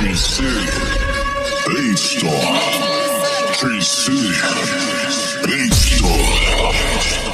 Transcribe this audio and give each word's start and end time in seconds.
Tree 0.00 0.14
City, 0.14 1.94
Star. 1.94 3.52
Tree 3.52 3.80
City, 3.82 4.32
Star. 5.70 6.72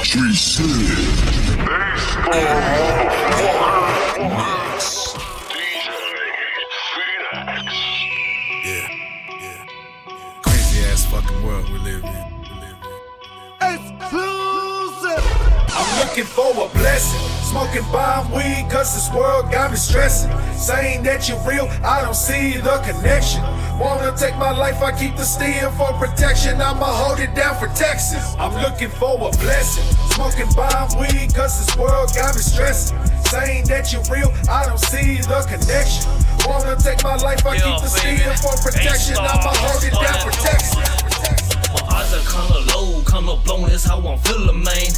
Tree 0.03 0.35
City, 0.35 1.07
Yeah, 8.65 8.87
yeah. 9.39 9.65
Crazy 10.41 10.83
ass 10.87 11.05
fucking 11.05 11.43
world 11.45 11.69
we 11.69 11.79
live 11.79 12.03
in. 12.03 12.11
We 12.41 12.49
live 12.59 12.77
in. 13.61 13.97
I'm 15.69 15.99
looking 16.05 16.25
for 16.25 16.51
a 16.51 16.67
blessing. 16.77 17.36
Smoking 17.57 17.91
bomb 17.91 18.31
weed, 18.33 18.67
cause 18.69 18.93
this 18.93 19.11
world 19.17 19.51
got 19.51 19.71
me 19.71 19.77
stressing. 19.77 20.29
Saying 20.53 21.01
that 21.01 21.27
you're 21.27 21.41
real, 21.41 21.67
I 21.83 22.03
don't 22.03 22.13
see 22.13 22.57
the 22.57 22.77
connection. 22.85 23.41
Wanna 23.79 24.15
take 24.15 24.37
my 24.37 24.51
life, 24.51 24.83
I 24.83 24.91
keep 24.91 25.15
the 25.15 25.25
steel 25.25 25.71
for 25.71 25.91
protection. 25.93 26.61
I'ma 26.61 26.85
hold 26.85 27.19
it 27.19 27.33
down 27.33 27.57
for 27.57 27.65
Texas. 27.73 28.35
I'm 28.37 28.53
looking 28.61 28.89
for 28.89 29.15
a 29.17 29.31
blessing. 29.41 29.83
Smoking 30.13 30.53
bomb 30.53 31.01
weed, 31.01 31.33
cause 31.33 31.57
this 31.57 31.75
world 31.75 32.13
got 32.13 32.35
me 32.35 32.41
stressing. 32.41 32.95
Saying 33.25 33.65
that 33.73 33.91
you're 33.91 34.05
real, 34.05 34.31
I 34.47 34.67
don't 34.67 34.79
see 34.79 35.17
the 35.17 35.41
connection. 35.49 36.05
Wanna 36.45 36.77
take 36.77 37.01
my 37.03 37.15
life, 37.15 37.43
I 37.43 37.57
keep 37.57 37.81
the 37.81 37.89
steel 37.89 38.37
for 38.37 38.53
protection. 38.61 39.17
I'ma 39.17 39.49
hold 39.65 39.81
it 39.81 39.97
down 39.97 40.21
for 40.21 40.31
Texas. 40.45 41.06
Are 42.07 42.23
kinda 42.23 42.59
low, 42.71 43.03
kinda 43.03 43.35
blown, 43.43 43.69
is 43.69 43.83
how 43.83 43.99
I'm 43.99 44.17
feeling, 44.19 44.63
man. 44.63 44.91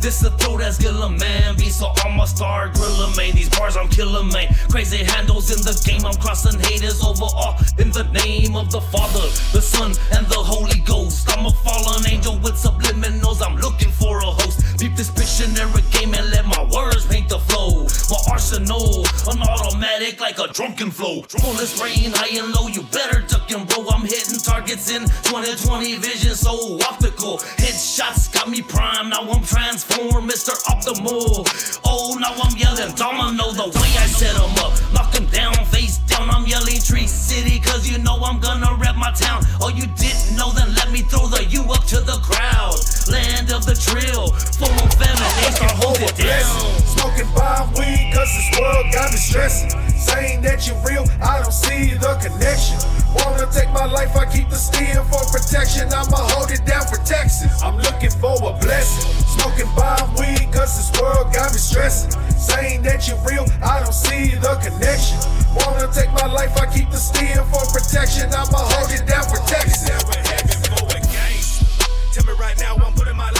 This 0.00 0.18
the 0.18 0.30
throw 0.38 0.58
that's 0.58 0.78
killing, 0.78 1.16
man. 1.16 1.56
Be 1.56 1.70
so 1.70 1.92
I'ma 2.04 2.24
start 2.24 2.74
grilling, 2.74 3.14
man. 3.16 3.36
These 3.36 3.50
bars 3.50 3.76
I'm 3.76 3.88
killing, 3.88 4.28
man. 4.32 4.52
Crazy 4.68 5.04
handles 5.04 5.50
in 5.50 5.62
the 5.62 5.74
game, 5.86 6.04
I'm 6.04 6.16
crossing 6.16 6.58
haters 6.58 7.02
over 7.04 7.24
all. 7.24 7.54
In 7.78 7.92
the 7.92 8.02
name 8.24 8.56
of 8.56 8.72
the 8.72 8.80
Father, 8.80 9.26
the 9.52 9.62
Son, 9.62 9.94
and 10.10 10.26
the 10.26 10.42
Holy 10.42 10.80
Ghost. 10.80 11.30
I'm 11.30 11.46
a 11.46 11.52
fallen 11.62 12.02
angel 12.08 12.36
with 12.38 12.54
subliminals, 12.54 13.46
I'm 13.46 13.56
looking 13.58 13.92
for 13.92 14.18
a 14.18 14.30
host. 14.30 14.45
Beep 14.78 14.94
this 14.94 15.10
Pictionary 15.10 15.80
game 15.92 16.12
and 16.14 16.30
let 16.30 16.44
my 16.44 16.62
words 16.70 17.06
paint 17.06 17.28
the 17.28 17.38
flow. 17.38 17.84
My 18.10 18.32
arsenal, 18.32 19.06
an 19.30 19.40
automatic 19.40 20.20
like 20.20 20.38
a 20.38 20.48
drunken 20.52 20.90
flow. 20.90 21.22
Bullets 21.40 21.80
rain 21.80 22.12
high 22.12 22.36
and 22.36 22.52
low, 22.52 22.68
you 22.68 22.82
better 22.92 23.24
duck 23.26 23.50
and 23.50 23.64
roll. 23.72 23.88
I'm 23.90 24.02
hitting 24.02 24.38
targets 24.38 24.90
in 24.90 25.02
2020 25.24 25.96
vision, 25.96 26.34
so 26.34 26.78
optical. 26.84 27.38
Headshots 27.56 28.32
got 28.32 28.50
me 28.50 28.60
prime, 28.60 29.08
now 29.08 29.22
I'm 29.22 29.42
transformed, 29.44 30.28
Mr. 30.30 30.52
Optimal. 30.68 31.80
Oh, 31.84 32.16
now 32.20 32.34
I'm 32.36 32.54
yelling 32.56 32.94
domino 32.94 33.52
the 33.52 33.72
way 33.80 33.90
I 33.96 34.06
set 34.06 34.36
'em 34.36 34.56
up. 34.60 34.72
Knock 34.92 35.14
'em 35.16 35.26
down, 35.26 35.54
face 35.66 35.98
down, 36.06 36.28
I'm 36.28 36.46
yelling 36.46 36.80
Tree 36.82 37.06
City, 37.06 37.60
cause 37.60 37.88
you 37.88 37.98
know 37.98 38.20
I'm 38.22 38.40
gonna 38.40 38.74
rep 38.74 38.96
my 38.96 39.12
town. 39.12 39.46
Oh, 39.60 39.68
you 39.68 39.86
didn't 39.96 40.36
know, 40.36 40.52
then 40.52 40.74
let 40.74 40.90
me 40.92 41.00
throw 41.00 41.26
the 41.26 41.44
U 41.44 41.62
up 41.72 41.84
to 41.86 42.00
the 42.00 42.18
crowd. 42.20 42.76
Land 43.08 43.52
of 43.52 43.64
the 43.64 43.74
trill, 43.74 44.34
full 44.66 44.82
on 44.82 44.90
famine, 44.98 45.32
they 45.38 45.50
start 45.54 45.74
hold 45.78 45.98
it 46.00 46.14
down. 46.16 46.50
Smoking 46.82 47.30
bomb 47.34 47.72
weed, 47.74 48.10
cause 48.14 48.30
this 48.34 48.50
world 48.58 48.86
got 48.92 49.10
me 49.12 49.18
stressing. 49.18 49.70
Saying 49.94 50.42
that 50.42 50.66
you're 50.66 50.78
real, 50.82 51.06
I 51.22 51.40
don't 51.42 51.52
see 51.52 51.94
the 51.94 52.14
connection. 52.18 52.78
Wanna 53.14 53.46
take 53.50 53.70
my 53.72 53.86
life, 53.86 54.14
I 54.16 54.26
keep 54.26 54.48
the 54.50 54.58
steel 54.58 55.04
for 55.04 55.22
protection. 55.32 55.88
I'ma 55.92 56.20
hold 56.34 56.50
it 56.50 56.64
down 56.66 56.86
for 56.86 56.98
Texas. 57.04 57.62
I'm 57.62 57.78
looking 57.78 58.10
for 58.10 58.36
a 58.36 58.52
blessing. 58.58 59.06
Smoking 59.38 59.70
bomb 59.74 60.14
weed, 60.16 60.50
cause 60.52 60.76
this 60.76 60.90
world 61.00 61.32
got 61.32 61.52
me 61.52 61.58
stressing. 61.58 62.12
Saying 62.36 62.82
that 62.82 63.08
you're 63.08 63.20
real, 63.24 63.46
I 63.62 63.80
don't 63.80 63.94
see 63.94 64.36
the 64.36 64.54
connection. 64.60 65.18
Wanna 65.56 65.88
take 65.92 66.12
my 66.12 66.26
life, 66.26 66.52
I 66.60 66.66
keep 66.66 66.90
the 66.90 67.00
steel 67.00 67.44
for 67.48 67.64
protection. 67.72 68.28
I'ma 68.30 68.60
hold 68.76 68.90
it 68.92 69.06
down 69.06 69.24
for 69.24 69.40
Texas. 69.48 69.88
Never 69.88 70.18
heaven 70.28 70.58
for 70.68 70.84
a 70.92 71.00
gangster. 71.00 71.64
Tell 72.12 72.24
me 72.28 72.34
right 72.38 72.58
now, 72.58 72.76
I'm 72.76 72.92
putting 72.92 73.16
my 73.16 73.35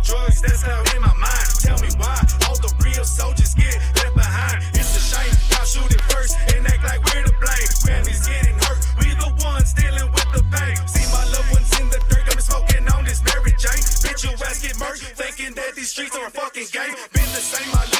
drugs. 0.00 0.40
That's 0.42 0.62
how 0.62 0.82
in 0.94 1.02
my 1.02 1.14
mind. 1.14 1.48
Tell 1.60 1.78
me 1.80 1.88
why 1.96 2.16
all 2.48 2.58
the 2.58 2.72
real 2.84 3.04
soldiers 3.04 3.54
get 3.54 3.76
left 3.96 4.14
behind. 4.14 4.64
It's 4.74 4.96
a 4.96 5.02
shame. 5.02 5.34
Y'all 5.52 5.64
shoot 5.64 5.90
it 5.92 6.02
first 6.12 6.36
and 6.52 6.66
act 6.66 6.82
like 6.84 7.00
we're 7.04 7.24
to 7.24 7.34
blame. 7.40 7.68
Family's 7.84 8.26
getting 8.26 8.56
hurt. 8.60 8.80
We 9.00 9.14
the 9.14 9.30
ones 9.44 9.72
dealing 9.72 10.10
with 10.12 10.30
the 10.32 10.42
pain. 10.52 10.76
See 10.88 11.06
my 11.12 11.24
loved 11.32 11.50
ones 11.52 11.70
in 11.80 11.88
the 11.88 12.00
dirt. 12.10 12.26
I'm 12.28 12.40
smoking 12.40 12.88
on 12.88 13.04
this 13.04 13.22
Mary 13.24 13.54
Jane. 13.56 13.82
Bitch, 14.04 14.24
you 14.24 14.32
ass 14.44 14.60
get 14.62 14.76
murked. 14.76 15.04
Thinking 15.16 15.54
that 15.54 15.74
these 15.74 15.90
streets 15.90 16.16
are 16.16 16.26
a 16.26 16.30
fucking 16.30 16.68
game. 16.72 16.94
Been 17.12 17.30
the 17.32 17.42
same. 17.42 17.70
I 17.74 17.95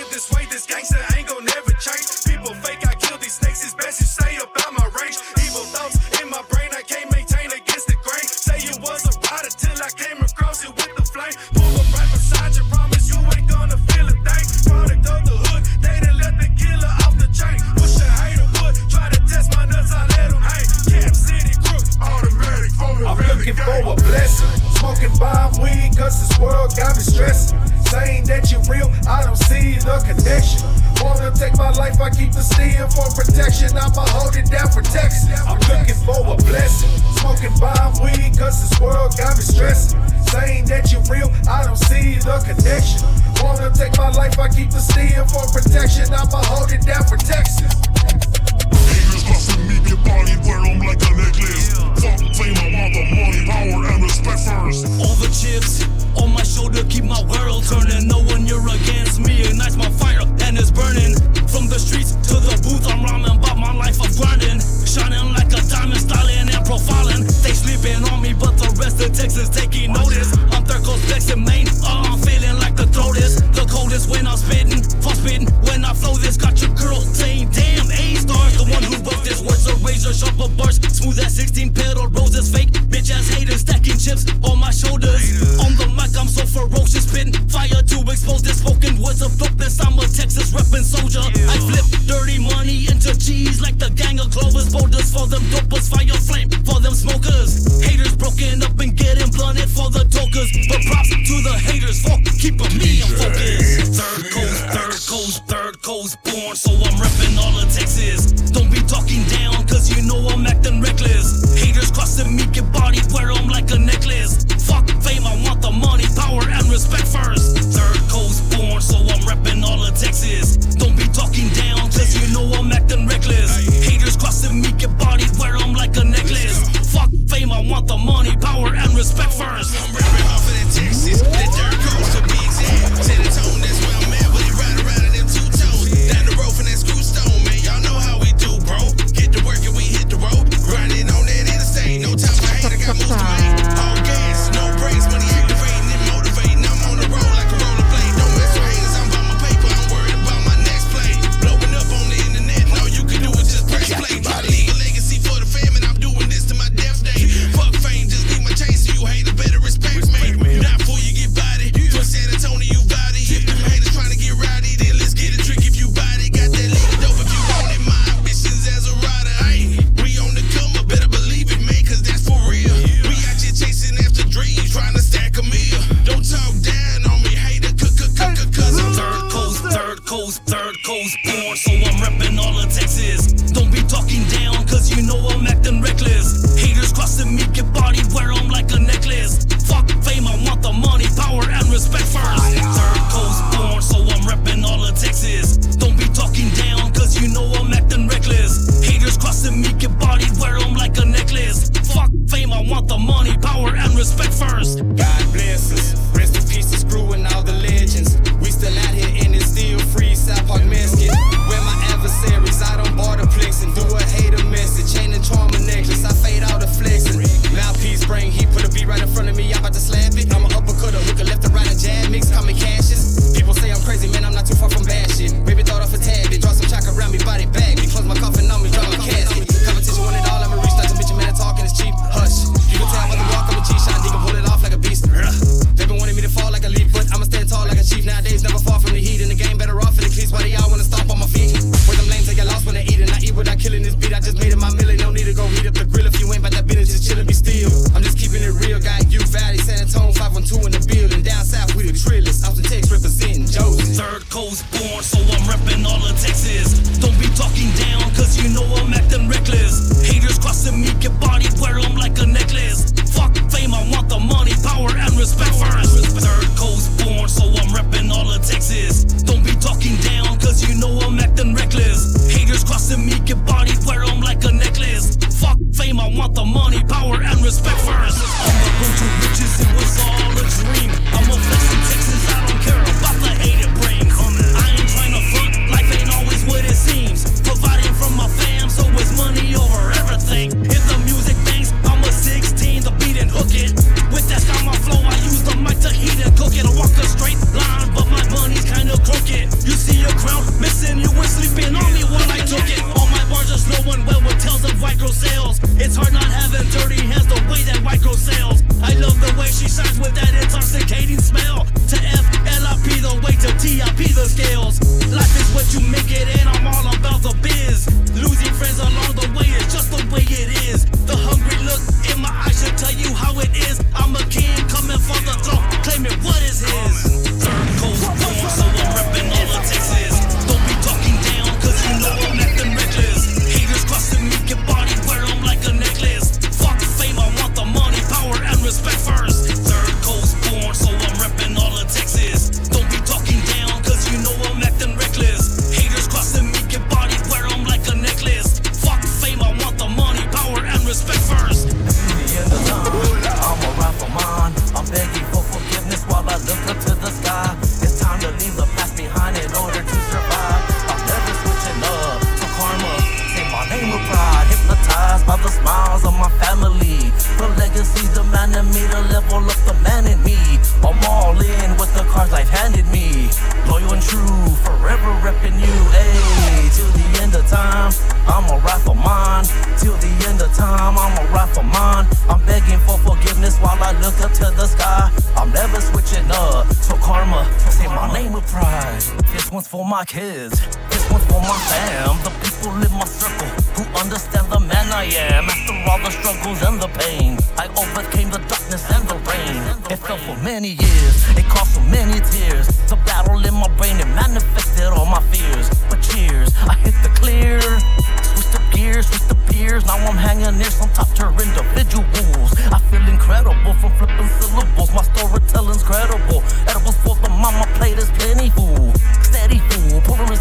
like 93.67 93.79
the 93.79 93.91
gang 93.99 94.21
of 94.21 94.31
Clovis. 94.31 94.71
Boulders 94.73 95.11
for 95.13 95.27
them 95.27 95.43
dopers, 95.51 95.91
fire 95.91 96.19
flame 96.29 96.51
for 96.63 96.79
them 96.81 96.95
smokers. 96.95 97.83
Haters 97.83 98.06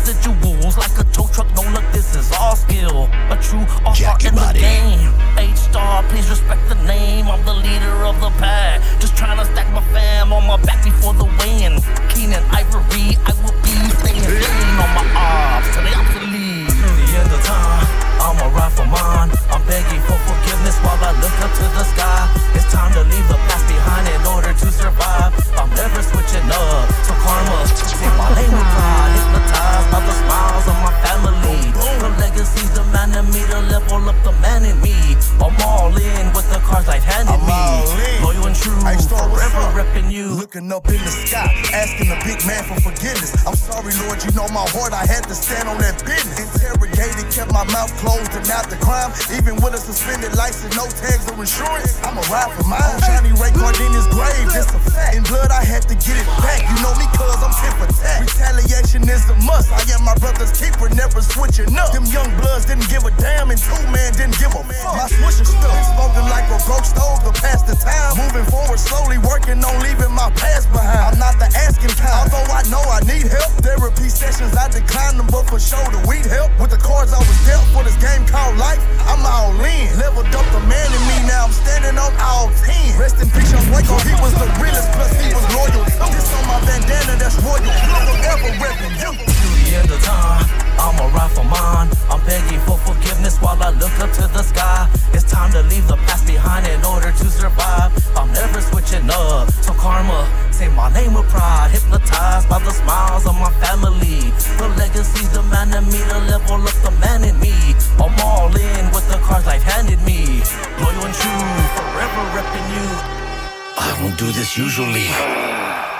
that 0.05 0.24
you 0.24 0.45
Rest 83.15 83.24
in 83.24 83.39
peace, 83.39 83.51
young 83.51 83.72
Waco. 83.72 83.98
He 84.00 84.13
was 84.22 84.34
the 84.34 84.45
realest, 84.62 84.91
plus 84.91 85.12
he 85.22 85.34
was 85.34 85.43
loyal. 85.53 85.84
This 86.12 86.34
on 86.34 86.48
my 86.48 86.60
bandana, 86.65 87.17
that's 87.17 87.36
royal. 87.41 87.60
Don't 87.60 88.24
ever 88.25 88.51
rep 88.62 88.79
you. 89.00 89.12
The 89.63 89.75
end 89.75 89.91
of 89.91 90.03
time. 90.03 90.64
I'm 90.98 91.16
a 91.16 91.30
for 91.30 91.44
man. 91.44 91.90
I'm 92.10 92.24
begging 92.25 92.60
for 92.62 92.78
forgiveness 92.78 93.38
while 93.40 93.62
I 93.62 93.70
look 93.72 93.92
up 94.00 94.12
to 94.14 94.28
the 94.28 94.44
sky. 94.44 94.90
It's 95.14 95.24
time 95.24 95.52
to 95.52 95.62
leave 95.64 95.88
the 95.88 95.98
past 96.08 96.25
behind 96.25 96.68
in 96.68 96.84
order 96.86 97.12
to 97.12 97.25
survive. 97.30 97.92
I'm 98.16 98.32
never 98.32 98.62
switching 98.62 99.10
up. 99.10 99.52
So 99.62 99.74
karma, 99.74 100.28
say 100.52 100.70
my 100.70 100.92
name 100.94 101.14
with 101.14 101.28
pride. 101.30 101.72
Hypnotized 101.72 102.50
by 102.50 102.60
the 102.60 102.72
smiles 102.72 103.25
of 103.25 103.36
my 103.36 103.52
family. 103.64 104.32
The 104.58 104.68
legacy's 104.78 105.30
demanding 105.30 105.86
me 105.92 106.00
to 106.10 106.20
level 106.32 106.64
up 106.64 106.78
the 106.84 106.92
man 107.00 107.24
in 107.24 107.40
me. 107.40 107.54
I'm 108.00 108.16
all 108.24 108.56
in 108.56 108.86
with 108.92 109.08
the 109.10 109.20
cards 109.24 109.46
life 109.46 109.64
handed 109.64 110.02
me. 110.04 110.42
Loyal 110.80 111.06
and 111.06 111.14
true, 111.14 111.52
forever 111.75 112.24
repping 112.36 112.68
you. 112.75 112.88
I 113.78 113.98
don't 114.00 114.18
do 114.18 114.32
this 114.32 114.58
usually. 114.58 115.54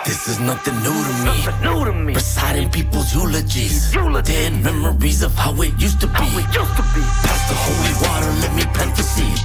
This 0.06 0.28
is 0.28 0.40
nothing 0.40 0.78
new 0.86 0.94
to 0.94 1.14
me. 1.26 1.34
Nothing 1.34 1.62
new 1.66 1.86
to 1.86 1.94
me. 1.94 2.14
Reciting 2.14 2.70
people's 2.70 3.12
eulogies. 3.12 3.92
eulogies. 3.92 4.36
Dead 4.36 4.54
memories 4.64 5.24
of 5.24 5.34
how 5.34 5.60
it 5.64 5.74
used 5.82 6.00
to 6.02 6.06
be. 6.06 6.14
How 6.14 6.62
used 6.62 6.76
to 6.78 6.86
be. 6.94 7.02
Pass 7.26 7.42
the 7.50 7.58
holy 7.58 7.94
water, 8.06 8.32
let 8.46 8.54
me 8.54 8.64
plant 8.70 8.96
the 8.96 9.02
seed. 9.02 9.40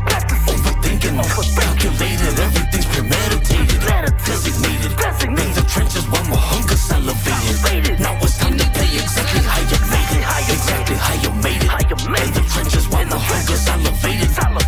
Overthinking, 0.52 1.16
calculated, 1.16 2.34
everything's 2.44 2.84
premeditated. 2.92 3.80
Designated. 4.28 4.92
Designated. 5.00 5.48
In 5.48 5.54
the 5.56 5.64
trenches 5.64 6.04
while 6.12 6.28
my 6.28 6.36
hunger 6.36 6.76
salivated. 6.76 7.98
Now 8.00 8.20
it's 8.20 8.36
time 8.36 8.58
to 8.58 8.66
play 8.76 9.00
exactly 9.00 9.40
how 9.40 9.64
you 9.64 9.80
made 9.88 10.12
it. 10.12 10.52
Exactly 10.52 10.96
how 11.00 11.16
you 11.24 11.32
made 11.40 11.64
it. 11.64 11.72
In 11.72 12.32
the 12.36 12.44
trenches 12.52 12.84
while 12.92 13.06
my 13.06 13.16
hunger 13.16 13.56
salivated. 13.56 14.59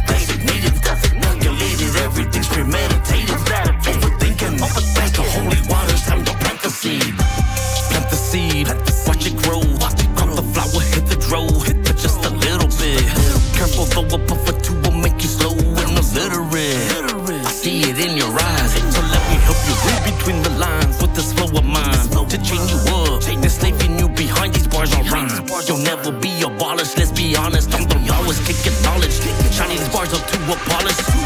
slow 14.02 14.18
up, 14.18 14.26
puff 14.28 14.46
for 14.46 14.60
two 14.60 14.74
will 14.82 14.98
make 14.98 15.14
you 15.22 15.28
slow 15.28 15.52
and 15.52 15.98
illiterate. 15.98 17.46
I 17.46 17.50
see 17.50 17.82
it 17.82 17.98
in 17.98 18.16
your 18.16 18.30
eyes. 18.30 18.72
So 18.94 19.00
let 19.00 19.22
me 19.30 19.36
help 19.46 19.58
you 19.66 19.74
read 19.86 20.02
between 20.14 20.42
the 20.42 20.50
lines 20.58 21.00
with 21.00 21.14
this 21.14 21.32
flow 21.32 21.46
of 21.46 21.64
mine. 21.64 22.08
To 22.28 22.38
chain 22.38 22.66
you 22.68 22.78
up, 22.94 23.22
that's 23.42 23.62
leaving 23.62 23.98
you 23.98 24.08
behind 24.08 24.54
these 24.54 24.66
bars 24.66 24.92
on 24.94 25.04
rhymes. 25.06 25.68
You'll 25.68 25.78
never 25.78 26.10
be 26.10 26.42
abolished, 26.42 26.96
let's 26.98 27.12
be 27.12 27.36
honest. 27.36 27.74
I'm 27.74 27.86
the 27.88 27.96
rawest, 28.08 28.44
kicking 28.46 28.80
knowledge. 28.82 29.12
Shining 29.52 29.78
these 29.78 29.88
bars 29.90 30.12
up 30.14 30.26
to 30.26 30.36
abolish. 30.44 31.21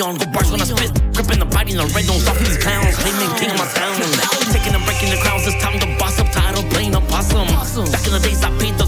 On, 0.00 0.16
go 0.16 0.26
bars 0.32 0.50
when 0.50 0.60
I 0.60 0.64
spit. 0.64 0.90
Gripping 1.14 1.38
the 1.38 1.46
body 1.46 1.72
in 1.72 1.78
the 1.78 1.86
red, 1.92 2.06
don't 2.06 2.20
stop 2.20 2.36
these 2.38 2.56
clowns. 2.56 2.96
Claiming 2.96 3.32
king 3.36 3.50
of 3.52 3.58
my 3.58 3.68
town. 3.76 4.00
Taking 4.52 4.74
and 4.74 4.84
breaking 4.84 5.10
the 5.10 5.20
crowns, 5.20 5.46
it's 5.46 5.60
time 5.62 5.78
to 5.78 5.86
boss 5.98 6.18
up, 6.18 6.30
title, 6.32 6.64
playing 6.70 6.94
a 6.94 7.00
possum. 7.00 7.46
Back 7.92 8.06
in 8.06 8.12
the 8.12 8.20
days, 8.20 8.42
I 8.42 8.50
paid 8.58 8.79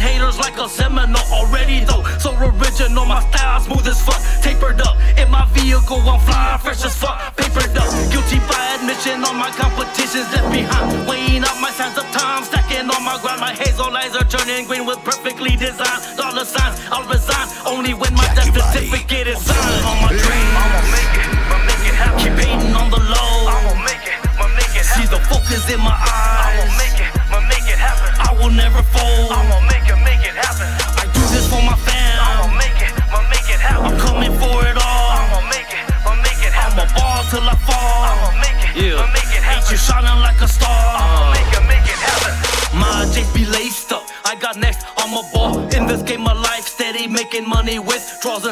Haters 0.00 0.38
like 0.38 0.56
a 0.58 0.68
Seminole 0.68 1.28
already 1.30 1.84
though. 1.84 2.02
So 2.18 2.32
original, 2.40 3.04
my 3.04 3.20
style 3.28 3.60
smooth 3.60 3.86
as 3.86 4.00
fuck. 4.00 4.20
Tapered 4.42 4.80
up 4.80 4.96
in 5.18 5.30
my 5.30 5.44
vehicle, 5.52 6.00
I'm 6.08 6.20
flying 6.20 6.58
fresh 6.58 6.84
as 6.84 6.96
fuck. 6.96 7.36
Papered 7.36 7.76
up, 7.76 7.90
guilty 8.10 8.40
by 8.48 8.80
admission. 8.80 9.22
All 9.24 9.34
my 9.34 9.50
competitions 9.50 10.32
left 10.32 10.48
behind. 10.52 11.06
Weighing 11.06 11.44
up 11.44 11.60
my 11.60 11.70
signs 11.70 11.98
of 11.98 12.08
time, 12.16 12.44
stacking 12.44 12.88
on 12.88 13.02
my 13.04 13.18
grind. 13.20 13.40
My 13.40 13.52
hazel 13.52 13.92
eyes 13.92 14.16
are 14.16 14.24
turning 14.24 14.66
green 14.66 14.86
with 14.86 14.98
perfectly 15.04 15.56
designed 15.56 16.16
dollar 16.16 16.44
signs. 16.44 16.80
I'll 16.90 17.04
resign 17.04 17.48
only 17.66 17.92
when 17.92 18.14
my 18.14 18.29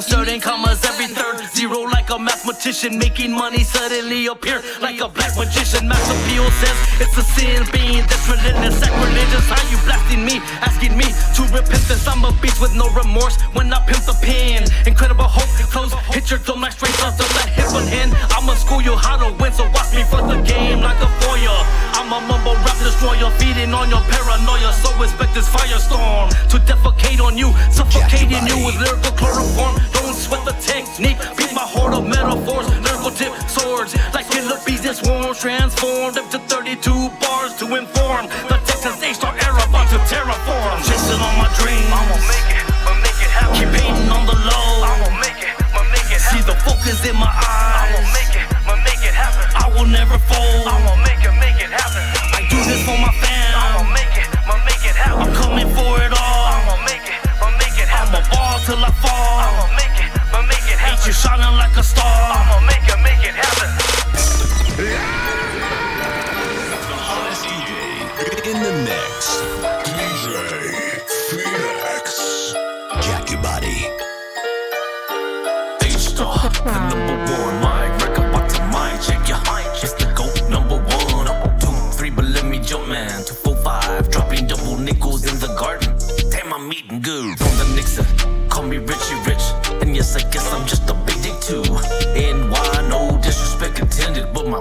certain 0.03 0.41
commas 0.41 0.85
every 0.85 1.08
making 2.69 3.33
money 3.33 3.65
suddenly 3.65 4.27
appear 4.27 4.61
like 4.83 5.01
a 5.01 5.09
black 5.09 5.33
magician. 5.39 5.89
Max 5.89 6.05
appeal 6.05 6.45
says 6.61 6.77
it's 7.01 7.17
a 7.17 7.25
sin 7.25 7.65
being 7.73 8.05
this 8.05 8.29
relentless, 8.29 8.77
sacrilegious. 8.77 9.49
How 9.49 9.57
you 9.73 9.81
blasting 9.89 10.21
me, 10.21 10.37
asking 10.61 10.93
me 10.93 11.09
to 11.09 11.43
repentance? 11.49 12.07
I'm 12.07 12.23
a 12.29 12.33
beast 12.45 12.61
with 12.61 12.77
no 12.77 12.93
remorse 12.93 13.41
when 13.57 13.73
I 13.73 13.81
pimp 13.89 14.05
the 14.05 14.13
pen. 14.21 14.69
Incredible 14.85 15.25
hope, 15.25 15.49
close, 15.73 15.97
hit 16.13 16.29
your 16.29 16.41
dome 16.45 16.61
like 16.61 16.77
straight 16.77 16.93
off 17.01 17.17
the 17.17 17.25
that 17.41 17.49
hip 17.57 17.73
and 17.73 17.89
hand. 17.89 18.13
I'ma 18.37 18.53
school 18.53 18.85
you 18.85 18.93
how 19.01 19.17
to 19.17 19.33
win, 19.41 19.53
so 19.57 19.65
watch 19.73 19.97
me 19.97 20.05
for 20.05 20.21
the 20.21 20.37
game 20.45 20.85
like 20.85 21.01
a 21.01 21.09
foyer. 21.25 21.61
I'm 21.97 22.13
a 22.13 22.21
mumble 22.21 22.53
rap 22.69 22.77
destroyer, 22.85 23.33
feeding 23.41 23.73
on 23.73 23.89
your 23.89 24.05
paranoia. 24.13 24.77
So 24.77 24.93
expect 25.01 25.33
this 25.33 25.49
firestorm 25.49 26.29
to 26.53 26.57
defecate 26.69 27.25
on 27.25 27.33
you, 27.33 27.49
suffocating 27.73 28.45
you 28.45 28.61
with 28.61 28.77
lyrical 28.77 29.17
chloroform. 29.17 29.81
Don't 29.97 30.13
sweat 30.13 30.45
the 30.45 30.53
technique, 30.61 31.17
beat 31.33 31.57
my 31.57 31.65
of 33.09 33.17
tip 33.17 33.33
swords 33.49 33.97
like 34.13 34.29
killer 34.29 34.61
bees 34.67 34.85
and 34.85 34.97
swarms, 34.97 35.41
transformed 35.41 36.19
up 36.19 36.29
to 36.31 36.39
32 36.53 36.77
bars 37.21 37.57
to 37.57 37.65
inform 37.75 38.29
the 38.53 38.57
Texas 38.69 39.01
A-star 39.01 39.33
era 39.33 39.65
about 39.65 39.89
to 39.89 39.99
terraform. 40.13 40.77
Chasing 40.85 41.17
on 41.17 41.35
my 41.41 41.49
dreams, 41.57 41.89
I'ma 41.89 42.17
make 42.29 42.51
it, 42.53 42.65
but 42.85 42.97
make 43.01 43.21
it 43.25 43.33
happen. 43.33 43.57
keep 43.57 43.73
hating 43.73 44.11
on 44.13 44.29
the 44.29 44.37
low. 44.37 44.69
I'ma 44.85 45.09
make 45.25 45.41
it, 45.41 45.57
but 45.73 45.89
make 45.89 46.05
it 46.13 46.21
happen. 46.21 46.37
See 46.37 46.45
the 46.45 46.57
focus 46.69 47.01
in 47.09 47.17
my 47.17 47.33
eyes, 47.33 47.97
I'ma 47.97 48.01
make 48.13 48.35
it, 48.37 48.47
but 48.69 48.79
make 48.85 49.01
it 49.01 49.17
happen. 49.17 49.45
I 49.57 49.67
will 49.73 49.89
never 49.89 50.19
fold. 50.29 50.69
I'ma 50.69 51.01
make 51.01 51.25
it, 51.25 51.33
make 51.41 51.59
it 51.65 51.73
happen. 51.73 52.05
I 52.37 52.45
do 52.53 52.61
this 52.69 52.85
for 52.85 52.99
my 53.01 53.09
I'ma 53.09 53.89
make 53.89 54.15
it, 54.21 54.29
but 54.45 54.61
make 54.69 54.85
it 54.85 54.97
happen. 54.97 55.25
I'm 55.25 55.33
coming 55.33 55.69
for 55.73 55.97
it 56.05 56.13
all. 56.13 56.45
I'ma 56.53 56.77
make 56.85 57.09
it, 57.09 57.21
but 57.41 57.53
make 57.57 57.77
it 57.81 57.89
happen. 57.89 58.21
I'm 58.21 58.21
happen. 58.21 58.29
a 58.29 58.37
ball 58.37 58.57
till 58.69 58.83
I 58.85 58.93
fall, 59.01 59.37
I'ma 59.49 59.65
make 59.81 59.97
it, 59.97 60.11
but 60.29 60.45
make 60.45 60.67
it 60.69 60.77
Ain't 60.77 61.01
you 61.09 61.15
shining 61.17 61.57
like 61.57 61.73
a 61.81 61.83
star? 61.83 61.98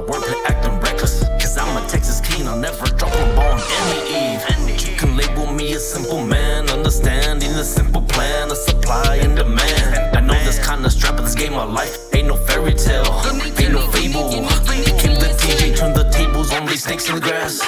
My 0.05 0.43
acting 0.47 0.79
reckless. 0.79 1.23
Cause 1.41 1.57
I'm 1.57 1.75
a 1.77 1.87
Texas 1.87 2.21
king, 2.21 2.47
I'll 2.47 2.57
never 2.57 2.85
drop 2.85 3.13
a 3.13 3.35
ball 3.35 3.53
on 3.53 3.61
any 3.81 4.35
eve. 4.35 4.87
You 4.89 4.95
can 4.95 5.15
label 5.15 5.51
me 5.51 5.73
a 5.73 5.79
simple 5.79 6.23
man, 6.25 6.69
understanding 6.69 7.53
the 7.53 7.63
simple 7.63 8.01
plan 8.01 8.51
of 8.51 8.57
supply 8.57 9.17
and 9.17 9.35
demand. 9.35 10.15
I 10.15 10.21
know 10.21 10.33
this 10.43 10.59
kind 10.59 10.85
of 10.85 10.91
strap 10.91 11.17
of 11.17 11.25
this 11.25 11.35
game 11.35 11.53
of 11.53 11.71
life 11.71 12.13
ain't 12.13 12.27
no 12.27 12.35
fairy 12.35 12.73
tale, 12.73 13.21
ain't 13.25 13.73
no 13.73 13.81
fable. 13.91 14.29
Became 14.29 15.19
the 15.19 15.33
DJ, 15.39 15.75
turned 15.75 15.95
the 15.95 16.09
tables 16.11 16.51
on 16.53 16.65
these 16.65 16.83
snakes 16.83 17.09
in 17.09 17.15
the 17.15 17.21
grass. 17.21 17.61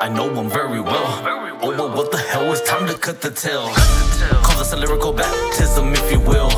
I 0.00 0.08
know 0.08 0.28
I'm 0.38 0.48
very 0.48 0.80
well. 0.80 1.48
Oh, 1.60 1.74
but 1.76 1.96
what 1.96 2.12
the 2.12 2.18
hell 2.18 2.50
it's 2.52 2.62
time 2.68 2.86
to 2.86 2.94
cut 2.94 3.20
the 3.20 3.30
tail. 3.30 3.68
Call 4.42 4.58
this 4.58 4.72
a 4.72 4.76
lyrical 4.76 5.12
baptism, 5.12 5.92
if 5.92 6.12
you 6.12 6.20
will. 6.20 6.50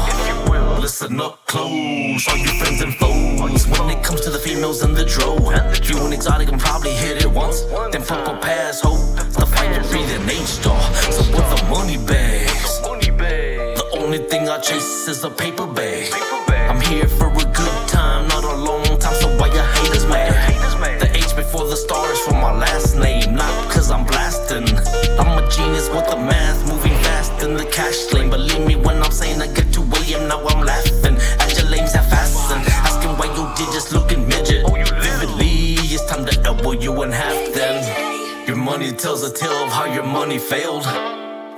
Listen 0.80 1.20
up 1.20 1.46
close, 1.46 2.26
all 2.26 2.38
your 2.38 2.54
friends 2.54 2.80
and 2.80 2.94
foes. 2.94 3.66
When 3.68 3.90
it 3.90 4.02
comes 4.02 4.22
to 4.22 4.30
the 4.30 4.38
females 4.38 4.82
and 4.82 4.96
the 4.96 5.04
dro, 5.04 5.36
you 5.84 6.06
an 6.06 6.12
exotic 6.14 6.48
and 6.48 6.58
probably 6.58 6.92
hit 6.92 7.22
it 7.22 7.30
once. 7.30 7.60
Then 7.92 8.02
pop 8.02 8.26
a 8.26 8.40
pass, 8.40 8.80
hope 8.80 8.98
the 9.16 9.44
fire 9.44 9.84
breathing 9.90 10.26
H 10.26 10.40
star. 10.40 10.80
So 11.12 11.20
with 11.36 11.48
the 11.54 11.66
money 11.68 11.98
bags, 11.98 12.80
the 12.80 13.90
only 13.98 14.18
thing 14.18 14.48
I 14.48 14.58
chase 14.58 15.06
is 15.06 15.22
a 15.22 15.28
paper 15.28 15.66
bag. 15.66 16.14
I'm 16.48 16.80
here 16.80 17.08
for 17.08 17.28
a 17.28 17.34
good 17.34 17.88
time, 17.88 18.26
not 18.28 18.44
a 18.44 18.54
long 18.54 18.98
time. 18.98 19.14
So 19.20 19.28
why 19.36 19.52
your 19.52 19.64
haters 19.64 20.06
mad? 20.06 20.56
The 20.98 21.14
H 21.14 21.36
before 21.36 21.68
the 21.68 21.76
stars 21.76 22.18
for 22.20 22.32
my 22.32 22.56
last 22.56 22.96
name, 22.96 23.34
not 23.34 23.70
cause 23.70 23.90
I'm 23.90 24.06
blasting. 24.06 24.66
I'm 25.20 25.44
a 25.44 25.46
genius 25.50 25.90
with 25.90 26.08
the 26.08 26.16
math, 26.16 26.66
moving 26.66 26.96
fast 27.04 27.42
in 27.42 27.54
the 27.54 27.66
cash 27.66 28.10
lane. 28.14 28.30
Believe 28.30 28.66
me 28.66 28.76
when 28.76 29.02
I'm 29.02 29.12
saying 29.12 29.42
I 29.42 29.46
get 29.46 29.69
now 30.18 30.44
I'm 30.46 30.64
laughing. 30.64 31.16
At 31.38 31.56
your 31.56 31.70
lames 31.70 31.92
have 31.92 32.08
fastened, 32.08 32.66
asking 32.66 33.16
why 33.18 33.26
you 33.26 33.46
did 33.56 33.72
just 33.72 33.92
looking 33.92 34.26
midget. 34.26 34.66
Vividly, 34.66 35.78
it's 35.94 36.04
time 36.06 36.24
to 36.26 36.40
elbow 36.44 36.72
you 36.72 37.02
in 37.02 37.12
half 37.12 37.54
then. 37.54 38.46
Your 38.46 38.56
money 38.56 38.92
tells 38.92 39.22
a 39.22 39.32
tale 39.32 39.64
of 39.64 39.72
how 39.72 39.84
your 39.84 40.04
money 40.04 40.38
failed. 40.38 40.84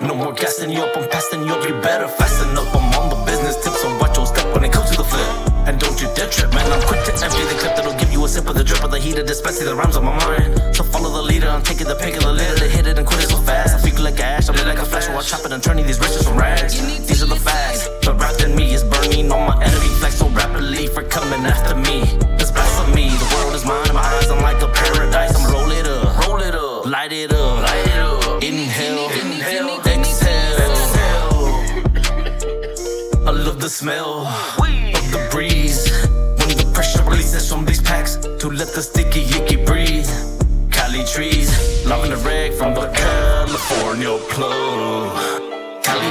No 0.03 0.15
more 0.15 0.33
gassing 0.33 0.71
you 0.71 0.83
up, 0.83 0.97
I'm 0.97 1.09
passing 1.09 1.47
you 1.47 1.53
up. 1.53 1.67
You 1.67 1.81
better 1.81 2.09
fasten 2.09 2.57
up. 2.59 2.75
I'm 2.75 2.93
on 2.99 3.09
the 3.09 3.25
business 3.25 3.57
tip, 3.63 3.73
so 3.75 3.89
watch 3.99 4.17
your 4.17 4.27
step 4.27 4.53
when 4.53 4.65
it 4.65 4.73
comes 4.73 4.91
to 4.91 4.97
the 4.97 5.05
flip. 5.05 5.53
And 5.69 5.79
don't 5.79 6.01
you 6.03 6.09
dare 6.17 6.29
trip, 6.29 6.53
man. 6.53 6.71
I'm 6.73 6.83
quick 6.89 7.05
to 7.05 7.13
empty 7.13 7.45
the 7.45 7.57
clip 7.61 7.77
that'll 7.77 7.99
give 7.99 8.13
you 8.13 8.25
a 8.25 8.29
sip 8.29 8.49
of 8.49 8.57
the 8.57 8.65
drip 8.65 8.83
of 8.83 8.91
the 8.91 8.99
heat 8.99 9.17
of 9.19 9.27
dispensing 9.27 9.65
the 9.65 9.75
rhymes 9.77 9.97
on 9.97 10.05
my 10.05 10.17
mind. 10.27 10.75
So 10.75 10.83
follow 10.83 11.09
the 11.09 11.23
leader, 11.23 11.49
I'm 11.49 11.63
taking 11.63 11.87
the 11.87 11.95
pick 11.95 12.17
of 12.17 12.25
the 12.25 12.33
litter 12.33 12.59
to 12.59 12.69
hit 12.69 12.87
it 12.87 12.99
and 12.99 13.07
quit 13.07 13.23
it 13.23 13.31
so 13.31 13.37
fast. 13.37 13.77
I 13.77 13.89
feel 13.89 14.03
like 14.03 14.19
ash, 14.19 14.49
I'm 14.49 14.57
lit 14.57 14.67
like 14.67 14.79
a 14.79 14.85
flash 14.85 15.07
while 15.09 15.19
I 15.19 15.23
chop 15.23 15.47
it 15.47 15.53
and 15.53 15.63
turning 15.63 15.87
these 15.87 16.01
riches 16.01 16.27
from 16.27 16.37
rags. 16.37 16.75
These 17.07 17.23
are 17.23 17.27
the 17.27 17.37
facts. 17.37 17.92
Rap 18.11 18.41
in 18.41 18.57
me 18.57 18.75
is 18.75 18.83
burning 18.83 19.31
on 19.31 19.47
my 19.47 19.65
enemy 19.65 19.87
flex 20.01 20.17
so 20.17 20.29
rapidly 20.31 20.89
for 20.89 21.03
coming 21.05 21.47
after 21.47 21.77
me. 21.77 22.03
It's 22.41 22.51
blasphemy. 22.51 23.09
The 23.09 23.35
world 23.35 23.55
is 23.55 23.65
mine, 23.65 23.95
my 23.95 24.01
eyes, 24.01 24.29
I'm 24.29 24.43
like 24.43 24.61
a 24.61 24.69
paradise. 24.69 25.37
I'm 25.37 25.53
roll 25.53 25.71
it 25.71 25.87
up, 25.87 26.27
roll 26.27 26.41
it 26.41 26.55
up, 26.55 26.87
light 26.87 27.13
it 27.13 27.33
up, 27.33 27.63
light 27.63 27.87
it 27.87 27.99
up. 27.99 28.43
Inhale, 28.43 29.09
inhale, 29.11 29.81
exhale. 29.87 30.63
I 33.29 33.31
love 33.31 33.61
the 33.61 33.71
smell 33.71 34.27
of 34.27 35.11
the 35.13 35.29
breeze 35.31 35.89
when 36.03 36.57
the 36.59 36.71
pressure 36.75 37.03
releases 37.05 37.49
from 37.51 37.65
these 37.65 37.81
packs 37.81 38.17
to 38.17 38.51
let 38.51 38.75
the 38.75 38.83
sticky 38.83 39.23
icky 39.39 39.65
breathe. 39.65 40.11
Cali 40.73 41.05
trees, 41.05 41.87
loving 41.87 42.11
the 42.11 42.17
rag 42.19 42.53
from 42.55 42.75
the 42.75 42.89
California 42.89 44.19
plug. 44.29 45.52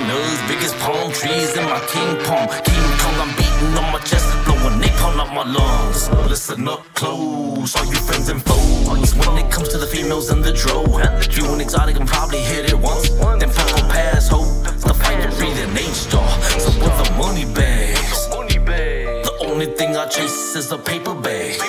Cali 0.02 0.08
nuts, 0.08 0.42
biggest 0.48 0.76
palm 0.80 1.12
trees 1.12 1.56
in 1.56 1.66
my 1.66 1.80
king 1.88 2.18
palm. 2.26 2.48
King 2.64 2.92
Kong, 3.00 3.16
I'm 3.22 3.36
beating 3.36 3.78
on 3.78 3.92
my 3.92 4.00
chest, 4.00 4.28
blowing 4.46 4.80
napalm 4.80 5.20
out 5.20 5.34
my 5.34 5.44
lungs. 5.44 6.10
Listen 6.30 6.68
up 6.68 6.84
close, 6.94 7.76
all 7.76 7.86
you 7.86 7.96
friends 7.96 8.30
and 8.30 8.42
foes. 8.44 9.16
When 9.16 9.38
it 9.38 9.52
comes 9.52 9.70
to 9.70 9.78
the 9.78 9.88
females 9.88 10.30
and 10.30 10.44
the 10.44 10.54
dro, 10.54 10.84
you 11.32 11.54
an 11.54 11.62
exotic 11.62 11.98
and 11.98 12.08
probably 12.08 12.40
hit 12.40 12.70
it 12.70 12.78
once. 12.78 13.10
Then 13.10 13.50
fuck 13.50 13.68
purple 13.68 13.90
pass, 13.90 14.30
hope 14.30 14.64
the 14.82 14.94
fire 14.94 15.32
breathing 15.38 15.78
H 15.78 16.08
star. 16.08 16.30
So 16.60 16.70
with 16.80 16.96
the 17.06 17.14
money 17.18 17.46
bags, 17.46 18.28
the 18.30 19.38
only 19.42 19.68
thing 19.68 19.98
I 19.98 20.08
chase 20.08 20.56
is 20.56 20.72
a 20.72 20.78
paper 20.78 21.14
bag. 21.16 21.60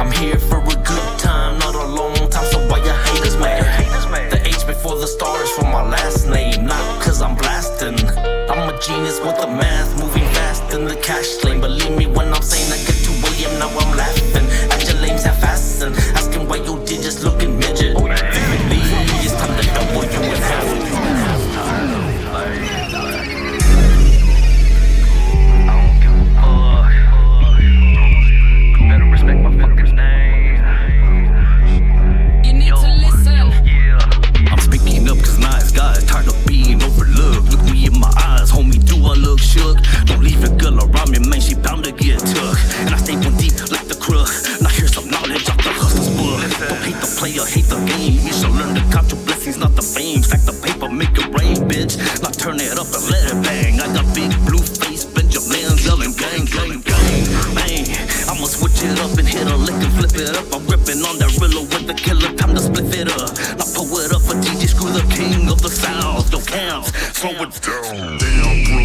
I'm 0.00 0.10
here 0.12 0.38
for 0.38 0.58
a 0.58 0.64
good 0.64 1.18
time, 1.18 1.58
not 1.58 1.74
a 1.74 1.86
long 1.86 2.13
before 4.74 4.98
the 4.98 5.06
stars 5.06 5.50
for 5.50 5.62
my 5.64 5.82
last 5.88 6.28
name, 6.28 6.66
not 6.66 7.02
cause 7.02 7.22
I'm 7.22 7.36
blasting. 7.36 7.98
I'm 8.50 8.68
a 8.68 8.74
genius 8.80 9.20
with 9.20 9.38
the 9.40 9.46
math, 9.46 9.90
moving 10.00 10.26
fast 10.34 10.72
in 10.74 10.84
the 10.84 10.96
cash 10.96 11.42
lane. 11.44 11.60
Believe 11.60 11.96
me 11.96 12.06
when 12.06 12.28
I'm 12.32 12.42
saying 12.42 12.68
I 12.72 12.78
get 12.86 12.98
to 13.06 13.12
William, 13.22 13.52
now 13.58 13.68
I'm 13.68 13.96
laughing. 13.96 14.46
At 14.72 14.82
your 14.88 15.00
lames 15.00 15.22
have 15.24 15.38
fastened, 15.38 15.96
asking 16.18 16.48
why 16.48 16.56
you 16.56 16.74
did 16.86 17.02
just 17.02 17.22
look 17.22 17.36
midget. 17.36 17.73
Vividly, 17.73 17.73
You 48.04 48.32
should 48.32 48.50
learn 48.50 48.74
to 48.74 48.84
count 48.92 49.10
your 49.10 49.24
blessings, 49.24 49.56
not 49.56 49.74
the 49.76 49.82
fame. 49.82 50.22
Stack 50.22 50.44
the 50.44 50.52
paper, 50.60 50.90
make 50.92 51.16
it 51.16 51.24
rain, 51.32 51.56
bitch. 51.64 51.96
Now 52.20 52.28
turn 52.28 52.60
it 52.60 52.76
up 52.76 52.92
and 52.92 53.04
let 53.08 53.32
it 53.32 53.40
bang. 53.40 53.80
I 53.80 53.88
got 53.96 54.04
big 54.14 54.28
blue 54.44 54.60
face, 54.60 55.04
Benjamins 55.08 55.80
yelling 55.86 56.12
gang, 56.12 56.44
gang, 56.44 56.84
gang. 56.84 57.24
Man, 57.56 57.88
I'ma 58.28 58.44
switch 58.44 58.84
it 58.84 59.00
up 59.00 59.16
and 59.16 59.26
hit 59.26 59.48
a 59.48 59.56
lick 59.56 59.80
and 59.80 59.92
flip 59.96 60.12
it 60.20 60.36
up. 60.36 60.52
I'm 60.52 60.68
ripping 60.68 61.00
on 61.00 61.16
that 61.16 61.32
Rilla 61.40 61.64
with 61.64 61.86
the 61.88 61.94
killer, 61.94 62.28
time 62.36 62.52
to 62.52 62.60
split 62.60 62.92
it 62.92 63.08
up. 63.08 63.32
Now 63.56 63.72
pull 63.72 63.96
it 63.96 64.12
up 64.12 64.20
for 64.20 64.36
DJ 64.36 64.68
Screw, 64.68 64.92
the 64.92 65.04
king 65.08 65.48
of 65.48 65.62
the 65.62 65.70
south. 65.70 66.28
Counts, 66.44 66.92
slow 67.16 67.32
it 67.40 67.56
down. 67.62 68.18
Damn, 68.20 68.64
bro. 68.68 68.83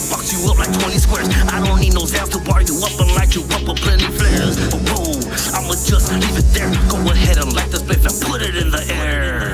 I'll 0.00 0.08
box 0.08 0.32
you 0.32 0.50
up 0.50 0.56
like 0.56 0.72
20 0.72 0.96
squares. 0.96 1.28
I 1.28 1.60
don't 1.62 1.78
need 1.78 1.92
no 1.92 2.00
zans 2.08 2.30
to 2.30 2.38
bar 2.38 2.62
you 2.62 2.74
up 2.80 2.98
and 2.98 3.14
light 3.14 3.34
you 3.34 3.42
up 3.52 3.68
with 3.68 3.82
plenty 3.82 4.06
flares. 4.16 4.56
Oh, 4.72 4.80
whoa, 4.88 5.12
I'ma 5.52 5.74
just 5.76 6.10
leave 6.10 6.38
it 6.38 6.48
there. 6.56 6.70
Go 6.88 6.96
ahead 7.12 7.36
and 7.36 7.52
light 7.52 7.70
the 7.70 7.76
spliff 7.76 8.08
and 8.08 8.22
put 8.22 8.40
it 8.40 8.56
in 8.56 8.70
the 8.70 8.82
air. 8.94 9.49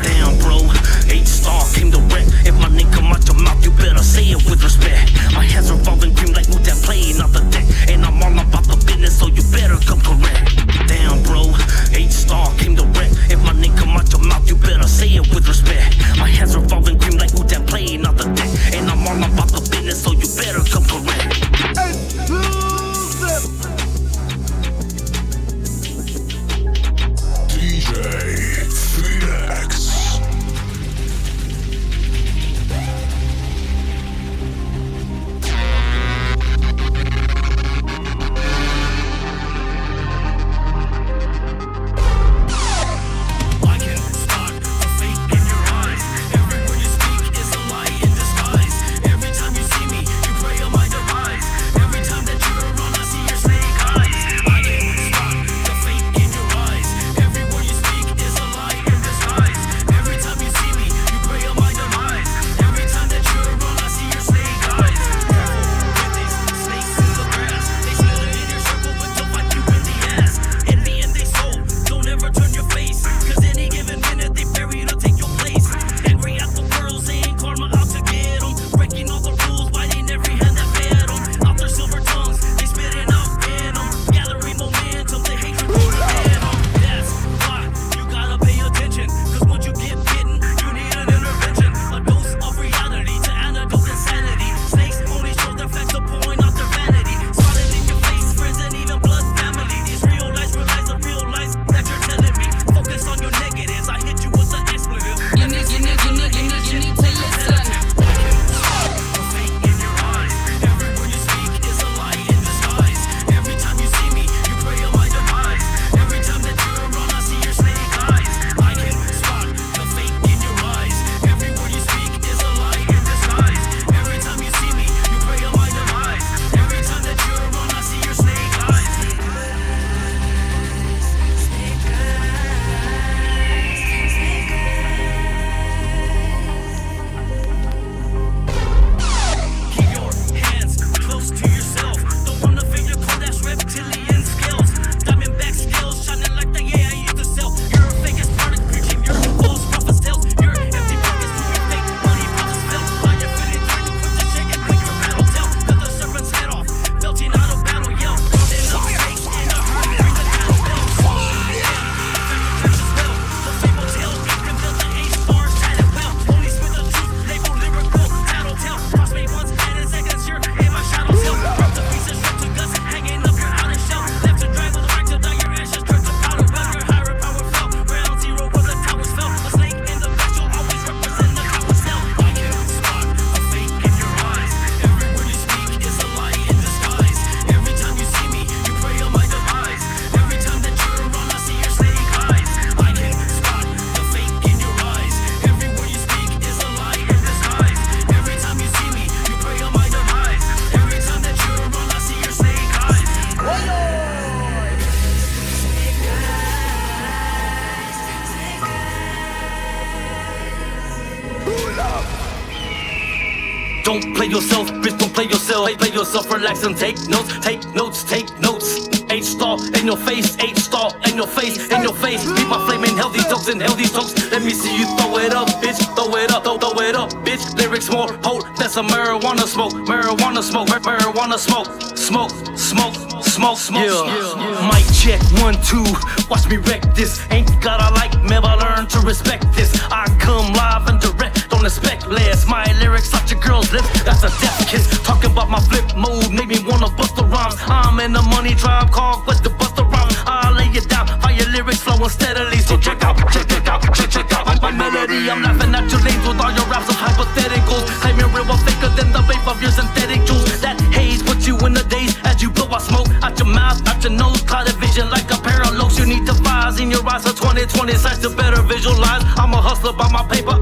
Yourself, 216.16 216.32
relax 216.32 216.64
and 216.64 216.76
take 216.76 216.96
notes, 217.08 217.38
take 217.40 217.64
notes, 217.74 218.02
take 218.04 218.38
notes. 218.38 218.88
H 219.10 219.24
star 219.24 219.58
in 219.78 219.86
your 219.86 219.96
face, 219.96 220.36
H 220.38 220.56
star 220.56 220.90
in 221.08 221.16
your 221.16 221.26
face, 221.26 221.70
in 221.70 221.82
your 221.82 221.94
face. 221.94 222.22
Keep 222.36 222.48
my 222.48 222.58
flame 222.66 222.80
flaming 222.80 222.96
healthy 222.96 223.20
jokes 223.28 223.48
and 223.48 223.60
healthy 223.60 223.84
jokes. 223.84 224.14
Let 224.30 224.42
me 224.42 224.50
see 224.50 224.76
you 224.76 224.86
throw 224.96 225.18
it 225.18 225.32
up, 225.34 225.48
bitch, 225.62 225.78
throw 225.94 226.14
it 226.16 226.32
up, 226.32 226.44
throw, 226.44 226.58
throw 226.58 226.80
it 226.80 226.96
up, 226.96 227.10
bitch. 227.24 227.44
Lyrics 227.56 227.90
more 227.90 228.08
potent 228.18 228.56
than 228.56 228.68
some 228.68 228.88
marijuana 228.88 229.46
smoke, 229.46 229.72
marijuana 229.72 230.42
smoke, 230.42 230.68
mar- 230.68 230.80
marijuana 230.80 231.38
smoke, 231.38 231.68
smoke, 231.96 232.30
smoke, 232.56 232.94
smoke, 233.22 233.58
smoke. 233.58 233.86
Yeah. 233.86 234.70
Mic 234.72 234.86
check 234.92 235.20
one 235.42 235.56
two, 235.62 235.84
watch 236.28 236.48
me 236.48 236.56
wreck 236.56 236.82
this. 236.94 237.20
Ain't 237.30 237.48
gotta 237.60 237.94
like 237.94 238.14
me, 238.22 238.36
but 238.40 238.58
learn 238.58 238.86
to 238.88 239.00
respect 239.00 239.44
this. 239.54 239.70
I 239.90 240.06
come 240.18 240.52
live 240.52 240.88
and 240.88 241.00
direct, 241.00 241.50
don't 241.50 241.64
expect 241.64 242.08
less. 242.08 242.46
My 242.46 242.64
lyrics 242.80 243.14
out 243.14 243.30
your 243.30 243.40
girl's 243.40 243.72
lips, 243.72 243.88
that's 244.02 244.24
a 244.24 244.30
death 244.40 244.68
kiss. 244.68 244.95
About 245.36 245.50
my 245.50 245.60
flip 245.68 245.84
mode, 245.94 246.32
made 246.32 246.48
me 246.48 246.64
wanna 246.64 246.88
bust 246.96 247.14
the 247.14 247.22
rhymes. 247.22 247.60
I'm 247.68 248.00
in 248.00 248.14
the 248.14 248.22
money 248.22 248.54
tribe, 248.54 248.90
call 248.90 249.20
quest 249.20 249.44
to 249.44 249.50
bust 249.50 249.76
the 249.76 249.84
rhymes. 249.84 250.16
I'll 250.24 250.54
lay 250.54 250.64
it 250.72 250.88
down, 250.88 251.06
fire 251.20 251.44
lyrics 251.52 251.80
flowing 251.80 252.08
steadily. 252.08 252.56
So 252.56 252.78
check 252.78 253.04
out, 253.04 253.18
check 253.30 253.52
it 253.52 253.68
out, 253.68 253.82
check, 253.92 254.08
check 254.08 254.32
out 254.32 254.62
my 254.62 254.70
melody. 254.70 255.28
I'm 255.28 255.42
laughing 255.42 255.74
at 255.74 255.92
your 255.92 256.00
lanes 256.00 256.26
with 256.26 256.40
all 256.40 256.52
your 256.56 256.64
raps 256.72 256.88
of 256.88 256.96
hypotheticals. 256.96 257.84
Claiming 258.00 258.32
real 258.32 258.48
or 258.48 258.56
faker 258.64 258.88
than 258.96 259.12
the 259.12 259.20
vape 259.28 259.46
of 259.46 259.60
your 259.60 259.72
synthetic 259.72 260.24
jewels. 260.24 260.58
That 260.62 260.80
haze 260.96 261.22
puts 261.22 261.46
you 261.46 261.58
in 261.66 261.74
the 261.74 261.84
daze 261.84 262.16
as 262.24 262.40
you 262.40 262.48
blow 262.48 262.72
out 262.72 262.80
smoke 262.80 263.06
out 263.22 263.38
your 263.38 263.48
mouth, 263.48 263.86
out 263.86 264.02
your 264.02 264.12
nose. 264.12 264.40
Clouded 264.42 264.76
vision 264.76 265.10
like 265.10 265.30
a 265.30 265.38
pair 265.38 265.60
of 265.62 265.74
looks. 265.76 265.98
You 265.98 266.06
need 266.06 266.24
to 266.26 266.32
vise 266.32 266.80
in 266.80 266.90
your 266.90 267.04
eyes 267.08 267.28
for 267.28 267.34
2020 267.36 267.92
sights 267.94 268.18
to 268.24 268.30
better 268.30 268.62
visualize. 268.62 269.22
I'm 269.36 269.52
a 269.52 269.60
hustler 269.60 269.92
by 269.92 270.08
my 270.10 270.24
paper, 270.26 270.55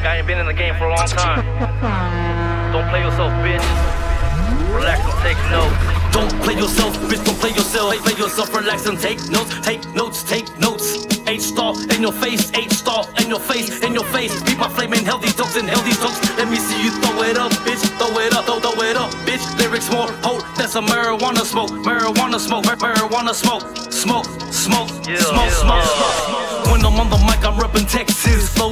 Like 0.00 0.08
I 0.08 0.16
ain't 0.16 0.26
been 0.26 0.38
in 0.38 0.46
the 0.46 0.54
game 0.54 0.74
for 0.76 0.84
a 0.84 0.96
long 0.96 1.06
time. 1.06 1.44
Don't 2.72 2.88
play 2.88 3.04
yourself, 3.04 3.28
bitch. 3.44 3.60
Relax 4.72 5.04
and 5.04 5.20
take 5.20 5.36
notes. 5.52 5.76
Don't 6.16 6.32
play 6.40 6.54
yourself, 6.56 6.96
bitch. 7.04 7.22
Don't 7.22 7.36
play 7.36 7.50
yourself. 7.50 7.92
Play 8.00 8.16
yourself, 8.16 8.54
relax 8.54 8.86
and 8.86 8.98
take 8.98 9.20
notes. 9.28 9.52
Take 9.60 9.84
notes, 9.92 10.22
take 10.24 10.48
notes. 10.58 11.04
H 11.28 11.42
star 11.42 11.74
in 11.92 12.00
your 12.00 12.12
face, 12.12 12.50
H 12.54 12.72
star 12.72 13.04
in 13.20 13.28
your 13.28 13.40
face, 13.40 13.84
in 13.84 13.92
your 13.92 14.04
face. 14.04 14.32
Keep 14.44 14.56
my 14.56 14.70
flame 14.70 14.88
flaming 14.88 15.04
healthy 15.04 15.36
jokes 15.36 15.56
and 15.56 15.68
healthy 15.68 15.92
jokes. 16.00 16.16
Let 16.38 16.48
me 16.48 16.56
see 16.56 16.82
you 16.82 16.92
throw 17.02 17.20
it 17.24 17.36
up, 17.36 17.52
bitch. 17.68 17.84
Throw 18.00 18.08
it 18.24 18.32
up, 18.32 18.46
throw, 18.46 18.58
throw 18.58 18.82
it 18.82 18.96
up, 18.96 19.10
bitch. 19.28 19.44
Lyrics 19.58 19.92
more 19.92 20.08
potent 20.24 20.56
than 20.56 20.68
some 20.68 20.86
marijuana 20.86 21.44
smoke. 21.44 21.72
Marijuana 21.84 22.40
smoke, 22.40 22.64
mar- 22.64 22.76
marijuana 22.76 23.34
smoke. 23.34 23.68
Smoke, 23.92 24.24
smoke, 24.48 24.88
smoke, 25.04 25.50
smoke, 25.60 25.84
smoke. 25.84 26.40
When 26.72 26.86
I'm 26.86 26.98
on 27.00 27.10
the 27.10 27.18
mic, 27.28 27.44
I'm 27.44 27.58
reppin' 27.58 27.90
Texas. 27.90 28.48
Flows 28.54 28.69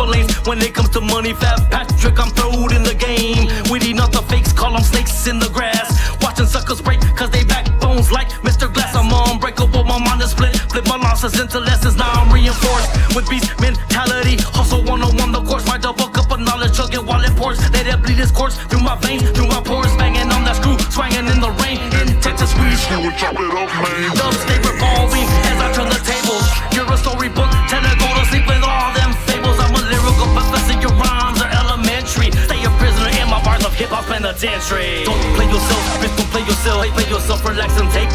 for 0.00 0.06
lanes. 0.08 0.32
When 0.48 0.58
it 0.62 0.74
comes 0.74 0.90
to 0.90 1.00
money, 1.00 1.32
Fat 1.34 1.60
Patrick, 1.70 2.18
I'm 2.18 2.30
throwed 2.30 2.72
in 2.72 2.82
the 2.82 2.94
game. 2.94 3.48
Weedy, 3.70 3.92
not 3.92 4.12
the 4.12 4.22
fakes, 4.30 4.52
call 4.52 4.72
them 4.72 4.82
snakes 4.82 5.26
in 5.26 5.38
the 5.38 5.50
grass. 5.50 5.88
Watching 6.22 6.46
suckers 6.46 6.80
break, 6.80 7.00
cause 7.16 7.30
they 7.30 7.44
backbones 7.44 8.10
like 8.10 8.28
Mr. 8.46 8.72
Glass. 8.72 8.94
I'm 8.96 9.12
unbreakable, 9.12 9.84
my 9.84 9.98
mind 9.98 10.22
is 10.22 10.30
split. 10.30 10.56
Flip 10.72 10.86
my 10.86 10.96
losses 10.96 11.38
into 11.38 11.60
lessons, 11.60 11.96
now 11.96 12.10
I'm 12.18 12.32
reinforced 12.32 12.88
with 13.14 13.28
beast 13.28 13.48
mentality. 13.60 14.36
Hustle 14.56 14.82
one 14.84 15.02
on 15.02 15.16
one, 15.16 15.32
the 15.32 15.42
course. 15.42 15.66
My 15.66 15.78
double 15.78 16.08
cup 16.08 16.30
of 16.32 16.40
knowledge, 16.40 16.74
chugging 16.76 17.04
while 17.04 17.22
it 17.22 17.36
pours. 17.36 17.58
Let 17.72 17.86
it 17.86 18.00
bleed 18.02 18.18
its 18.18 18.32
course 18.32 18.56
through 18.68 18.84
my 18.90 18.96
veins, 18.96 19.28
through 19.30 19.48
my 19.48 19.60
pores. 19.60 19.92
Banging 19.96 20.30
on 20.32 20.44
that 20.44 20.56
screw, 20.56 20.78
swinging 20.96 21.28
in 21.28 21.40
the 21.40 21.52
rain. 21.62 21.78
In 22.00 22.08
Texas, 22.20 22.52
we 22.56 22.70
Screw 22.80 23.04
it, 23.04 23.16
chop 23.18 23.34
it 23.34 23.52
up, 23.52 23.68
man. 23.84 23.99
Don't 35.04 35.16
play 35.34 35.46
yourself, 35.46 35.82
bitch, 36.00 36.14
don't 36.18 36.30
play 36.30 36.42
yourself. 36.42 36.78
Play, 36.80 36.90
play 36.90 37.08
yourself, 37.08 37.44
relax 37.48 37.80
and 37.80 37.90
take 37.92 38.09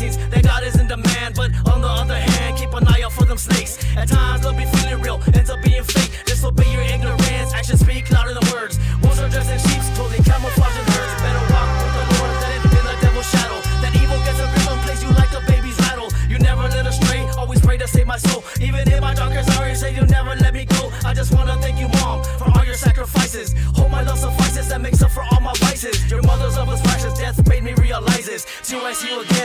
blessings, 0.00 0.30
that 0.30 0.42
God 0.44 0.64
is 0.64 0.78
in 0.78 0.86
demand. 0.86 1.34
But 1.34 1.50
on 1.68 1.80
the 1.80 1.88
other 1.88 2.16
hand, 2.16 2.56
keep 2.56 2.72
an 2.72 2.86
eye 2.88 3.02
out 3.04 3.12
for 3.12 3.24
them 3.24 3.38
snakes. 3.38 3.78
At 3.96 4.08
times 4.08 4.42
they'll 4.42 4.56
be 4.56 4.64
feeling 4.64 5.00
real, 5.00 5.20
ends 5.34 5.50
up 5.50 5.62
being 5.62 5.82
fake. 5.82 6.10
Disobey 6.24 6.72
your 6.72 6.82
ignorance, 6.82 7.52
actions 7.52 7.80
speak 7.80 8.10
louder 8.10 8.34
than 8.34 8.46
words. 8.52 8.78
Wolves 9.02 9.20
are 9.20 9.28
dressed 9.28 9.50
in 9.50 9.58
sheep's 9.58 9.88
clothing, 9.96 10.22
camouflaging 10.24 10.86
herds. 10.94 11.12
Better 11.20 11.44
walk 11.52 11.68
with 11.84 11.92
the 11.96 12.04
Lord 12.16 12.32
than 12.40 12.50
in 12.78 12.84
the 12.88 12.96
devil's 13.00 13.28
shadow. 13.30 13.58
That 13.82 13.92
evil 13.96 14.18
gets 14.24 14.40
a 14.40 14.46
grip 14.48 14.70
on 14.70 14.78
place 14.84 15.02
you 15.02 15.10
like 15.20 15.32
a 15.36 15.42
baby's 15.46 15.78
rattle. 15.84 16.08
You 16.28 16.38
never 16.38 16.62
let 16.62 16.86
astray, 16.86 17.20
always 17.36 17.60
pray 17.60 17.76
to 17.78 17.88
save 17.88 18.06
my 18.06 18.18
soul. 18.18 18.44
Even 18.60 18.88
in 18.90 19.00
my 19.00 19.14
darkest 19.14 19.50
hour, 19.56 19.68
you 19.68 19.74
say 19.74 19.94
you 19.94 20.06
never 20.06 20.34
let 20.36 20.54
me 20.54 20.64
go. 20.64 20.92
I 21.04 21.12
just 21.12 21.34
wanna 21.34 21.56
thank 21.60 21.78
you, 21.78 21.88
mom, 22.00 22.24
for 22.38 22.48
all 22.56 22.64
your 22.64 22.78
sacrifices. 22.78 23.54
Hope 23.76 23.90
my 23.90 24.02
love 24.02 24.18
suffices, 24.18 24.68
that 24.68 24.80
makes 24.80 25.02
up 25.02 25.10
for 25.10 25.24
all 25.30 25.40
my 25.40 25.52
vices. 25.60 26.10
Your 26.10 26.22
mother's 26.22 26.56
love 26.56 26.68
was 26.68 26.80
righteous, 26.86 27.18
death 27.18 27.46
made 27.48 27.64
me 27.64 27.74
realize 27.74 28.26
this. 28.26 28.46
till 28.62 28.80
I 28.84 28.92
see 28.92 29.12
you 29.12 29.20
again. 29.22 29.39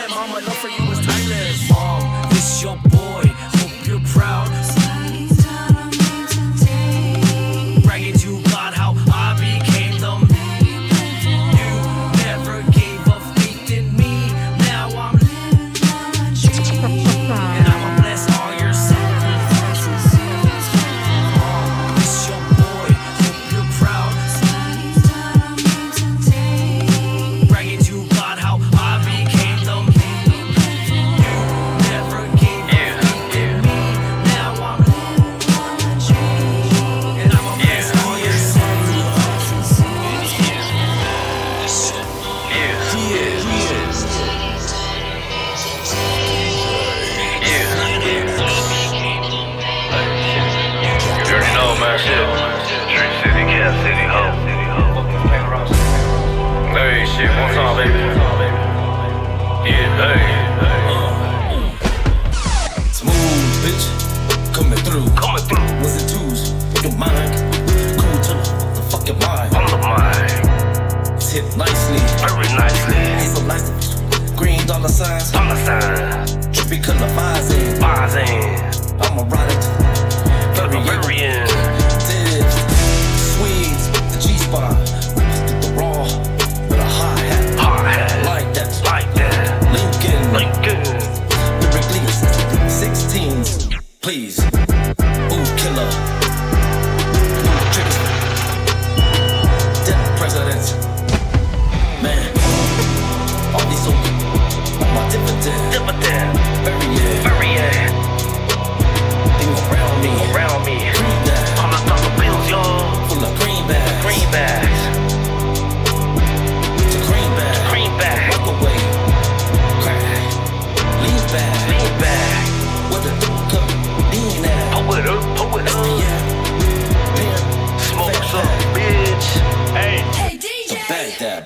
Yeah, 60.05 60.61
hey. 60.61 61.69
Smooth 62.91 63.65
bitch, 63.65 63.85
coming 64.53 64.77
through. 64.79 65.09
Coming 65.15 65.43
through 65.43 65.65
Was 65.81 65.97
it 65.97 66.07
twos? 66.13 66.53
Your 66.83 66.93
mind, 66.97 67.33
cool 67.97 68.17
to 68.21 68.33
the 68.75 68.83
fucking 68.91 69.19
mind. 69.19 69.55
on 69.55 69.65
the 69.71 69.77
mind. 69.77 71.15
It's 71.15 71.31
hit 71.31 71.57
nicely. 71.57 71.99
Very 72.21 72.49
nicely. 72.53 72.95
Hazel. 73.17 74.35
Green 74.37 74.65
dollar 74.67 74.89
signs. 74.89 75.31
Dollar 75.31 75.55
signs. 75.65 76.35
Trippy 76.55 76.83
color 76.83 77.07
vising. 77.15 77.79
Buzzing. 77.79 79.01
I'm 79.01 79.19
a 79.19 79.23
rider. 79.23 79.65
Please. 94.05 94.54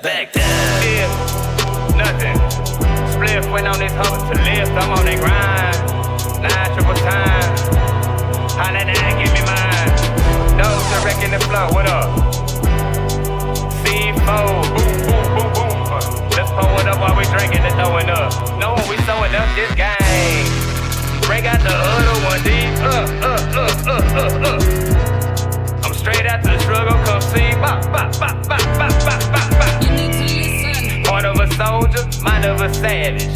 Back 0.02 0.32
down. 0.32 0.82
Shit, 0.82 1.10
nothing. 2.00 2.40
Split 3.12 3.44
went 3.52 3.68
on 3.68 3.80
this 3.80 3.92
hump 3.92 4.32
to 4.32 4.36
lift, 4.48 4.72
I'm 4.72 4.96
on 4.96 5.04
that 5.04 5.20
grind. 5.20 5.76
Nine 6.40 6.70
triple 6.72 6.96
time. 7.04 7.52
Holla 8.56 8.88
nine, 8.88 9.16
give 9.20 9.28
me 9.36 9.44
mine. 9.44 9.92
Nose 10.56 10.88
to 10.88 11.04
wrecking 11.04 11.36
the 11.36 11.42
flow, 11.52 11.68
what 11.76 11.84
up? 11.92 12.16
C4, 13.84 14.24
boom, 14.72 14.88
boom, 15.04 15.28
boom, 15.36 15.52
boom. 15.52 15.76
Let's 16.32 16.48
pull 16.56 16.80
it 16.80 16.88
up 16.88 17.04
while 17.04 17.20
we 17.20 17.28
drinking 17.36 17.60
and 17.68 17.76
throwing 17.76 18.08
up. 18.08 18.32
Know 18.56 18.80
when 18.80 18.88
we 18.88 18.96
throwing 19.04 19.36
up 19.36 19.52
this 19.60 19.76
game. 19.76 20.48
Break 21.28 21.44
out 21.44 21.60
the 21.60 21.76
other 21.76 22.16
one, 22.24 22.40
deep. 22.48 22.72
Uh, 22.88 23.04
uh, 23.20 23.36
uh, 23.52 23.68
uh, 23.84 24.16
uh, 24.16 24.48
uh. 24.48 25.84
I'm 25.84 25.94
straight 25.94 26.24
after 26.24 26.56
the 26.56 26.60
struggle, 26.64 26.96
come 27.04 27.20
see. 27.20 27.52
Bop, 27.60 27.84
bop, 27.92 28.16
bop, 28.16 28.48
bop, 28.48 28.64
bop, 28.80 28.96
bop, 29.04 29.32
bop, 29.36 29.52
bop. 29.60 29.69
Of 31.30 31.40
a 31.40 31.48
soldier, 31.54 32.04
mind 32.24 32.46
of 32.46 32.62
a 32.62 32.74
savage. 32.74 33.30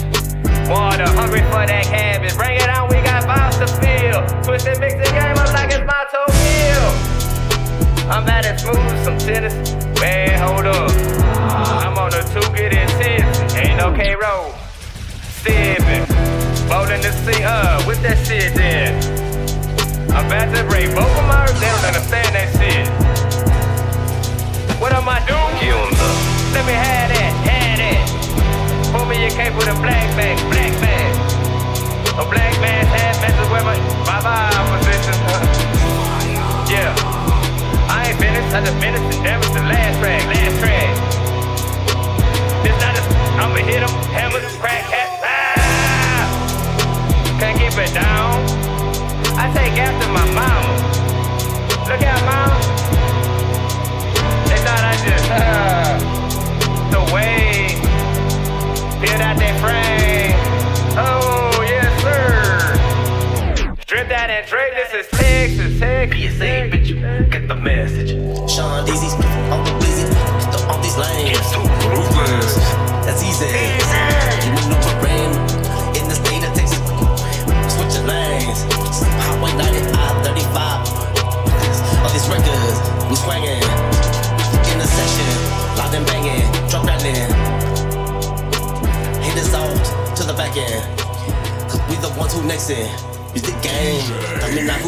Water, 0.67 1.05
hungry 1.13 1.41
for 1.53 1.65
that 1.69 1.85
cabbage. 1.85 2.35
Bring 2.35 2.57
it 2.57 2.69
on, 2.69 2.89
we 2.89 2.97
got 3.05 3.23
vibes 3.29 3.61
to 3.61 3.67
feel. 3.77 4.25
Twist 4.41 4.67
and 4.67 4.79
mix 4.79 4.95
the 4.95 5.09
game 5.13 5.37
up 5.37 5.53
like 5.53 5.69
it's 5.69 5.85
my 5.85 6.01
toe 6.09 6.25
hill. 6.41 6.89
I'm 8.09 8.27
at 8.27 8.45
it 8.45 8.59
smooth, 8.59 8.97
some 9.05 9.17
tennis. 9.19 9.53
Man, 10.01 10.33
hold 10.41 10.65
up. 10.65 10.89
I'm 11.85 11.97
on 11.97 12.09
the 12.09 12.25
two, 12.33 12.41
get 12.57 12.73
intense. 12.73 13.53
Ain't 13.55 13.77
no 13.77 13.93
K 13.93 14.15
roll. 14.15 14.53
Sipping. 15.45 16.09
Rolling 16.65 17.01
the 17.05 17.13
sea, 17.21 17.43
uh, 17.43 17.85
with 17.85 18.01
that 18.01 18.17
shit 18.25 18.55
then. 18.55 18.97
I'm 20.09 20.25
about 20.25 20.49
to 20.55 20.63
break 20.65 20.89
both 20.95 21.13
of 21.13 21.25
my 21.29 21.45
they 21.45 21.69
don't 21.69 21.85
understand 21.85 22.33
that 22.33 22.49
shit. 22.57 22.89
What 24.81 24.93
am 24.93 25.07
I 25.07 25.19
doing? 25.29 25.53
Give 25.61 25.77
'em 25.77 25.91
the 25.93 26.07
Let 26.57 26.65
me 26.65 26.73
have 26.73 27.09
that. 27.13 27.22
Pull 29.03 29.11
me 29.11 29.19
your 29.19 29.31
cape 29.31 29.53
with 29.55 29.67
a 29.67 29.75
black 29.83 30.07
bag, 30.15 30.39
black 30.47 30.71
bag. 30.79 31.11
A 32.15 32.23
black 32.23 32.55
man's 32.61 32.87
hat 32.87 33.19
messes 33.19 33.49
with 33.51 33.65
my, 33.67 33.75
my 34.07 34.19
vibe 34.23 34.79
position. 34.79 35.11
yeah. 36.71 36.95
I 37.91 38.07
ain't 38.07 38.17
finished, 38.17 38.55
I 38.55 38.63
just 38.63 38.79
finished 38.79 39.03
and 39.03 39.21
damaged 39.21 39.53
the 39.55 39.59
last 39.59 39.99
track, 39.99 40.23
last 40.31 40.55
track. 40.63 40.95
This 42.63 42.79
not 42.79 42.95
a, 42.95 43.03
I'ma 43.43 43.59
hit 43.67 43.83
him, 43.83 43.91
hammers, 44.15 44.55
crack, 44.55 44.85
hat, 44.87 45.19
ah! 45.21 46.31
Can't 47.41 47.59
keep 47.59 47.75
it 47.75 47.93
down. 47.93 48.39
I 49.35 49.51
take 49.51 49.77
after 49.83 50.07
my 50.13 50.23
mama. 50.31 50.92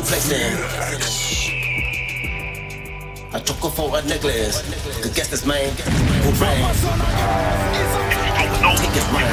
Flexing. 0.06 0.54
I 3.34 3.40
took 3.40 3.58
her 3.58 3.70
for 3.70 3.98
a 3.98 4.02
necklace. 4.04 4.62
Cause 5.02 5.14
guess 5.14 5.28
this 5.30 5.46
man 5.46 5.74
who 6.24 6.32
ran. 6.38 6.62
Take 8.78 8.94
his 8.94 9.10
mind. 9.12 9.28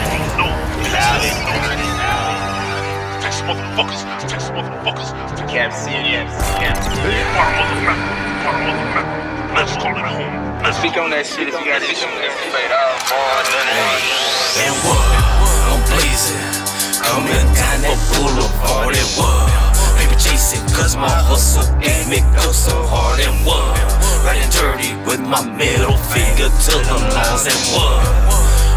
Text 3.21 3.45
motherfuckers, 3.45 4.03
text 4.27 4.51
motherfuckers. 4.53 5.13
Cap 5.49 5.73
City. 5.73 6.17
Cap 6.57 6.77
City. 6.83 7.21
Part 7.37 7.53
of 7.53 7.69
the 7.69 7.79
map, 7.85 8.01
part 8.43 8.57
of 8.65 8.75
the 8.75 8.87
map. 8.97 9.07
Let's 9.55 9.77
call 9.77 9.93
it 9.93 10.09
home. 10.09 10.63
Let's 10.65 10.79
Speak 10.79 10.97
on 10.97 11.11
that 11.11 11.27
shit 11.27 11.49
if 11.49 11.55
you 11.55 11.65
got 11.67 11.83
it. 11.83 11.97
Fade 11.97 12.73
out, 12.73 12.97
boy, 13.07 13.41
none 13.53 13.69
of 13.69 13.77
that. 13.77 14.01
And 14.65 14.75
what? 14.89 15.05
I'm 15.69 15.83
blazing. 15.93 16.73
Coming 17.05 17.47
down 17.55 17.79
that 17.85 17.99
boulevard 18.17 18.97
and 18.97 19.11
what? 19.19 19.72
Chasing, 20.23 20.63
cause 20.71 20.95
my 20.95 21.11
hustle 21.11 21.67
gave 21.83 22.07
me 22.07 22.23
go 22.31 22.55
so 22.55 22.71
hard 22.87 23.19
and 23.19 23.35
what? 23.43 23.75
Riding 24.23 24.47
dirty 24.55 24.95
with 25.03 25.19
my 25.19 25.43
middle 25.43 25.99
finger 26.15 26.47
to 26.47 26.75
the 26.79 26.99
laws 27.11 27.43
and 27.51 27.63
what? 27.75 28.07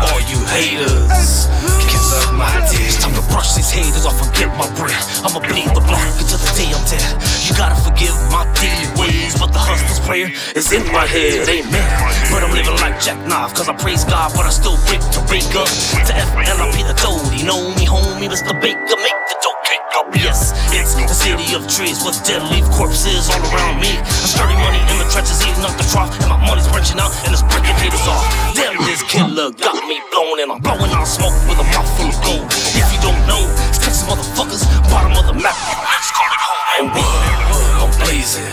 All 0.09 0.21
you 0.25 0.41
haters 0.49 1.45
can 1.85 2.01
my. 2.33 2.49
It's 2.73 2.97
time 2.97 3.13
to 3.13 3.21
brush 3.29 3.53
these 3.53 3.69
haters 3.69 4.09
off 4.09 4.17
and 4.25 4.33
get 4.33 4.49
my 4.57 4.65
bread. 4.73 4.97
I'ma 5.21 5.37
bleed 5.37 5.69
the 5.77 5.85
block 5.85 6.01
until 6.17 6.41
the 6.41 6.51
day 6.57 6.73
I'm 6.73 6.81
dead. 6.89 7.13
You 7.45 7.53
gotta 7.53 7.77
forgive 7.77 8.17
my 8.33 8.49
daily 8.57 8.89
ways, 8.97 9.37
but 9.37 9.53
the 9.53 9.61
hustler's 9.61 10.01
prayer 10.01 10.33
is 10.57 10.73
in 10.73 10.81
my 10.89 11.05
head. 11.05 11.45
Amen. 11.45 11.89
But 12.33 12.41
I'm 12.41 12.57
living 12.57 12.75
like 12.81 12.97
Jack 12.97 13.21
Knife, 13.29 13.53
cause 13.53 13.69
I 13.69 13.77
praise 13.77 14.03
God, 14.03 14.33
but 14.33 14.45
I 14.45 14.51
still 14.51 14.81
break 14.89 15.01
to 15.13 15.21
wake 15.29 15.53
up. 15.53 15.69
To 16.09 16.11
F 16.13 16.29
and 16.41 16.57
I 16.57 16.65
be 16.73 16.81
the 16.81 16.97
toad. 16.97 17.21
You 17.37 17.45
know 17.45 17.69
me, 17.77 17.85
homie, 17.85 18.25
Mr. 18.33 18.49
Baker, 18.57 18.97
make 18.97 19.19
the 19.29 19.37
cake 19.45 19.54
up. 19.95 20.11
Yes, 20.15 20.51
it's 20.75 20.95
the 20.95 21.15
city 21.15 21.55
of 21.55 21.63
trees 21.71 22.03
with 22.03 22.19
dead 22.27 22.43
leaf 22.51 22.67
corpses 22.75 23.31
all 23.31 23.39
around 23.51 23.79
me. 23.79 23.95
I'm 23.95 24.27
sturdy 24.27 24.55
money 24.59 24.79
in 24.91 24.99
the 24.99 25.07
trenches, 25.07 25.39
eating 25.43 25.63
up 25.63 25.75
the 25.79 25.87
trough, 25.87 26.11
and 26.19 26.29
my 26.29 26.39
money's 26.43 26.67
branching 26.67 26.99
out 26.99 27.11
and 27.23 27.31
it's 27.31 27.43
breaking 27.47 27.75
haters 27.79 28.03
off. 28.07 28.23
Damn, 28.55 28.75
this 28.83 29.03
killer 29.07 29.51
got 29.55 29.79
me 29.87 29.99
blown, 30.11 30.43
and 30.43 30.51
I'm 30.51 30.59
blowing 30.59 30.91
out 30.91 31.07
smoke 31.07 31.35
with 31.47 31.59
a 31.63 31.67
mouth 31.71 31.87
full 31.95 32.11
of 32.11 32.17
gold. 32.23 32.47
If 32.75 32.87
you 32.91 32.99
don't 32.99 33.21
know, 33.27 33.47
it's 33.71 33.79
Texas 33.79 34.03
motherfuckers, 34.03 34.63
bottom 34.91 35.15
of 35.15 35.25
the 35.31 35.35
map. 35.39 35.55
Let's 35.55 36.11
call 36.11 36.27
it 36.27 36.41
home. 36.43 36.63
And 36.75 36.87
what? 36.91 37.85
I'm 37.85 37.91
blazing, 38.03 38.51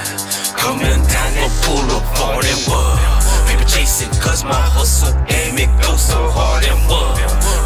coming 0.54 1.02
down 1.10 1.32
the 1.42 1.48
boulevard 1.66 2.46
and 2.46 2.62
what? 2.70 3.21
Chasing, 3.72 4.10
cause 4.20 4.44
my 4.44 4.52
hustle 4.52 5.14
game 5.24 5.56
it 5.56 5.72
goes 5.80 6.02
so 6.02 6.28
hard 6.28 6.62
and 6.64 6.78
what? 6.90 7.16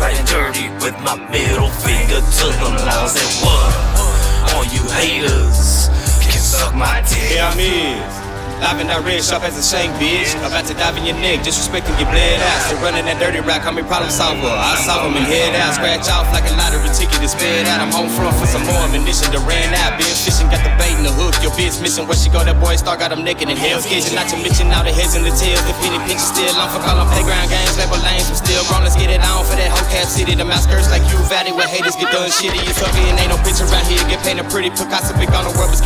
Riding 0.00 0.24
dirty 0.26 0.68
with 0.78 0.94
my 1.02 1.16
middle 1.30 1.68
finger 1.82 2.22
to 2.22 2.46
the 2.62 2.70
laws 2.86 3.18
and 3.18 3.32
what? 3.42 4.54
All 4.54 4.64
you 4.70 4.86
haters 4.94 5.88
can 6.22 6.38
suck 6.38 6.76
my 6.76 7.02
dick. 7.02 7.34
Yeah, 7.34 7.50
I'm 7.50 7.58
is. 7.58 8.25
Live 8.56 8.80
in 8.80 8.88
that 8.88 9.04
red 9.04 9.20
shop 9.20 9.44
as 9.44 9.52
a 9.52 9.64
shank, 9.64 9.92
bitch. 10.00 10.32
About 10.40 10.64
to 10.64 10.74
dive 10.80 10.96
in 10.96 11.04
your 11.04 11.18
neck, 11.20 11.44
disrespecting 11.44 11.92
your 12.00 12.08
bled 12.08 12.40
ass. 12.40 12.72
Still 12.72 12.80
running 12.80 13.04
that 13.04 13.20
dirty 13.20 13.44
rack, 13.44 13.68
I'm 13.68 13.76
problem 13.84 14.08
solver. 14.08 14.48
I 14.48 14.80
solve 14.80 15.04
them 15.04 15.20
and 15.20 15.28
head 15.28 15.52
out, 15.60 15.76
scratch 15.76 16.08
off 16.08 16.24
like 16.32 16.48
a 16.48 16.54
lottery 16.56 16.88
ticket 16.96 17.20
to 17.20 17.28
sped 17.28 17.68
out. 17.68 17.84
I'm 17.84 17.92
home 17.92 18.08
front 18.16 18.32
for 18.40 18.48
some 18.48 18.64
more 18.64 18.80
ammunition 18.88 19.28
to 19.36 19.40
ran 19.44 19.76
out. 19.76 20.00
Been 20.00 20.08
fishing, 20.08 20.48
got 20.48 20.64
the 20.64 20.72
bait 20.80 20.96
in 20.96 21.04
the 21.04 21.12
hook. 21.12 21.36
Your 21.44 21.52
bitch 21.52 21.76
missing 21.84 22.08
where 22.08 22.16
she 22.16 22.32
go, 22.32 22.40
that 22.40 22.56
boy 22.56 22.80
star 22.80 22.96
got 22.96 23.12
him 23.12 23.20
naked 23.20 23.52
in 23.52 23.60
hell's 23.60 23.84
kitchen. 23.84 24.16
Not 24.16 24.32
to 24.32 24.40
mention 24.40 24.72
all 24.72 24.80
the 24.80 24.92
heads 24.92 25.12
and 25.12 25.24
the 25.28 25.36
tails. 25.36 25.60
The 25.68 25.76
penny 25.84 26.00
pinch 26.08 26.24
still 26.24 26.56
on 26.56 26.72
for 26.72 26.80
calling 26.80 27.04
playground 27.12 27.52
games. 27.52 27.76
Label 27.76 28.00
lanes, 28.00 28.32
I'm 28.32 28.40
still 28.40 28.64
grown. 28.72 28.88
Let's 28.88 28.96
get 28.96 29.12
it 29.12 29.20
on 29.20 29.44
for 29.44 29.60
that 29.60 29.68
whole 29.68 29.84
cap 29.92 30.08
city. 30.08 30.32
The 30.32 30.48
outskirts 30.48 30.88
like 30.88 31.04
Uvalde, 31.12 31.52
where 31.52 31.68
haters 31.68 31.92
get 32.00 32.08
done 32.08 32.32
shitty. 32.32 32.56
It's 32.64 32.80
ugly 32.80 33.04
and 33.12 33.20
ain't 33.20 33.36
no 33.36 33.38
picture 33.44 33.68
right 33.68 33.84
here. 33.84 34.00
Get 34.08 34.24
painted 34.24 34.48
pretty, 34.48 34.72
Picasso 34.72 35.12
big 35.20 35.28
on 35.36 35.44
the 35.44 35.52
world, 35.60 35.76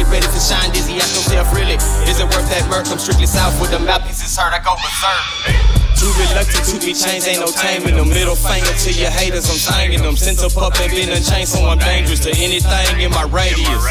that 2.50 2.66
murk? 2.68 2.90
I'm 2.90 2.98
strictly 2.98 3.26
south 3.26 3.54
with 3.62 3.70
the 3.70 3.78
mouthpiece 3.78 4.20
is 4.26 4.34
hurt, 4.34 4.50
I 4.52 4.58
go 4.58 4.74
berserk. 4.74 5.70
Too 5.94 6.10
reluctant 6.18 6.66
to 6.66 6.76
be 6.82 6.92
changed, 6.92 7.28
ain't 7.30 7.40
no 7.40 7.50
taming 7.52 7.94
them. 7.94 8.10
Middle 8.10 8.34
finger 8.34 8.72
to 8.72 8.90
your 8.90 9.10
haters, 9.10 9.46
I'm 9.46 9.56
singing 9.56 10.02
them. 10.02 10.16
Since 10.16 10.42
up 10.42 10.56
up 10.58 10.74
and 10.82 10.90
been 10.90 11.08
unchained, 11.08 11.48
so 11.48 11.64
I'm 11.64 11.78
dangerous 11.78 12.20
to 12.26 12.32
anything 12.34 13.00
in 13.00 13.10
my 13.14 13.24
radius. 13.30 13.84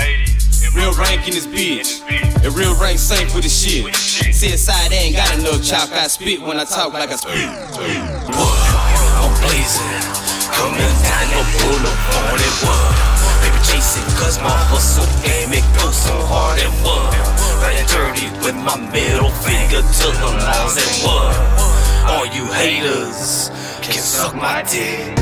Real 0.76 0.93
rank 0.93 1.26
in 1.26 1.34
this 1.34 1.47
bitch. 1.47 2.03
The 2.43 2.51
real 2.51 2.76
rank 2.78 2.99
sank 2.99 3.34
with 3.34 3.43
the 3.43 3.49
shit. 3.49 3.86
CSI, 3.89 4.89
they 4.89 5.10
ain't 5.10 5.16
got 5.16 5.34
enough 5.39 5.64
chalk. 5.64 5.89
I 5.91 6.07
spit 6.07 6.41
when 6.41 6.60
I 6.60 6.66
talk 6.66 6.93
like 6.93 7.10
I 7.10 7.16
spit. 7.16 7.34
I'm 7.36 9.34
blazing, 9.41 10.03
coming 10.53 10.95
down 11.05 11.26
the 11.32 11.41
boulevard 11.57 12.41
and 12.41 12.57
what? 12.66 13.10
Paper 13.41 13.64
chasing, 13.66 14.05
cause 14.20 14.38
my 14.41 14.53
hustle 14.70 15.05
game 15.24 15.53
it 15.53 15.66
goes 15.80 15.95
so 15.95 16.14
hard 16.26 16.60
and 16.60 16.74
what? 16.84 17.39
Dirty 17.60 18.30
with 18.45 18.55
my 18.55 18.78
middle 18.93 19.32
finger 19.43 19.82
to 19.82 20.07
the 20.22 20.32
laws 20.45 20.78
and 20.78 20.93
what? 21.03 21.34
All 22.07 22.26
you 22.28 22.45
haters 22.53 23.49
can 23.82 23.97
suck 23.97 24.36
my 24.36 24.62
dick. 24.62 25.18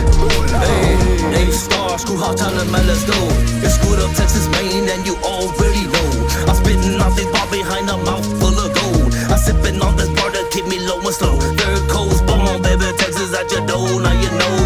Hey, 0.61 0.97
hey, 1.31 1.51
star, 1.51 1.97
screw 1.97 2.17
hard 2.17 2.38
time, 2.38 2.55
man, 2.69 2.85
let's 2.85 3.05
go. 3.05 3.15
It's 3.63 3.75
screwed 3.75 3.99
up 3.99 4.11
Texas, 4.15 4.47
mane, 4.51 4.89
and 4.89 5.05
you 5.05 5.15
already 5.23 5.88
know. 5.88 6.09
I'm 6.45 6.55
spitting 6.59 6.99
off 6.99 7.15
this 7.15 7.31
bar 7.31 7.47
behind 7.49 7.89
a 7.89 7.97
mouth 8.03 8.27
full 8.38 8.57
of 8.59 8.69
gold. 8.75 9.15
I'm 9.31 9.39
sipping 9.39 9.81
on 9.81 9.95
this 9.95 10.09
bar 10.19 10.29
to 10.29 10.43
keep 10.51 10.67
me 10.67 10.79
low 10.79 10.99
and 10.99 11.15
slow. 11.15 11.39
Third 11.39 11.89
coast, 11.89 12.25
bomb, 12.27 12.61
baby, 12.61 12.91
Texas 12.97 13.33
at 13.33 13.49
your 13.51 13.65
door. 13.65 14.01
Now 14.01 14.11
you 14.11 14.29
know 14.38 14.57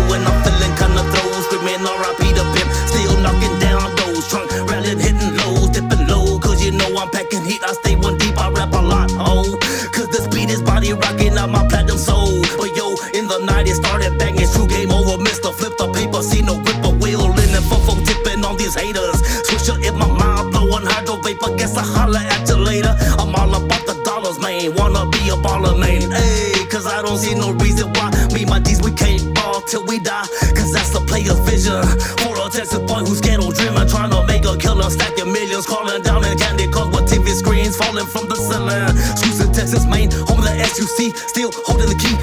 Mr. 15.41 15.53
Flip 15.55 15.77
the 15.77 15.91
paper, 15.93 16.21
see 16.21 16.41
no 16.41 16.53
grip 16.61 16.77
a 16.85 16.89
wheel 17.01 17.25
in 17.25 17.49
and 17.49 17.65
fofo 17.65 17.97
tipping 18.05 18.45
on 18.45 18.57
these 18.57 18.75
haters. 18.75 19.21
Swisher 19.49 19.73
in 19.81 19.97
my 19.97 20.05
mouth, 20.05 20.51
blowing 20.51 20.85
hydro 20.85 21.17
vapor, 21.17 21.57
guess 21.57 21.75
I 21.75 21.81
holler 21.81 22.21
at 22.21 22.47
you 22.47 22.57
later. 22.57 22.93
I'm 23.17 23.33
all 23.33 23.49
about 23.49 23.85
the 23.87 23.97
dollars, 24.05 24.37
man, 24.37 24.75
wanna 24.75 25.09
be 25.09 25.33
a 25.33 25.37
baller, 25.41 25.73
man. 25.73 26.11
Hey, 26.11 26.53
cause 26.69 26.85
I 26.85 27.01
don't 27.01 27.17
see 27.17 27.33
no 27.33 27.53
reason 27.57 27.89
why 27.93 28.13
me, 28.33 28.45
my 28.45 28.59
D's, 28.59 28.81
we 28.81 28.91
can't 28.91 29.33
ball 29.33 29.61
till 29.61 29.83
we 29.85 29.97
die. 29.97 30.27
Cause 30.53 30.71
that's 30.71 30.93
the 30.93 31.01
player's 31.09 31.39
vision. 31.41 31.81
For 32.21 32.37
a 32.37 32.45
Texas 32.53 32.77
boy 32.85 33.01
who's 33.01 33.21
ghetto 33.21 33.49
dreaming, 33.49 33.89
trying 33.89 34.11
to 34.11 34.21
make 34.27 34.45
a 34.45 34.53
killer, 34.57 34.89
stacking 34.93 35.31
millions, 35.33 35.65
calling 35.65 36.03
down 36.03 36.23
in 36.23 36.37
candy 36.37 36.69
cars 36.69 36.93
with 36.93 37.09
TV 37.09 37.33
screens 37.33 37.75
falling 37.75 38.05
from 38.05 38.29
the 38.29 38.37
ceiling. 38.37 38.93
Screws 39.17 39.41
in 39.41 39.49
Texas, 39.53 39.89
mane, 39.89 40.11
home 40.29 40.37
of 40.37 40.45
the 40.45 40.53
SUC, 40.69 41.17
still 41.17 41.49
holding 41.65 41.89
the 41.89 41.97
key. 41.97 42.13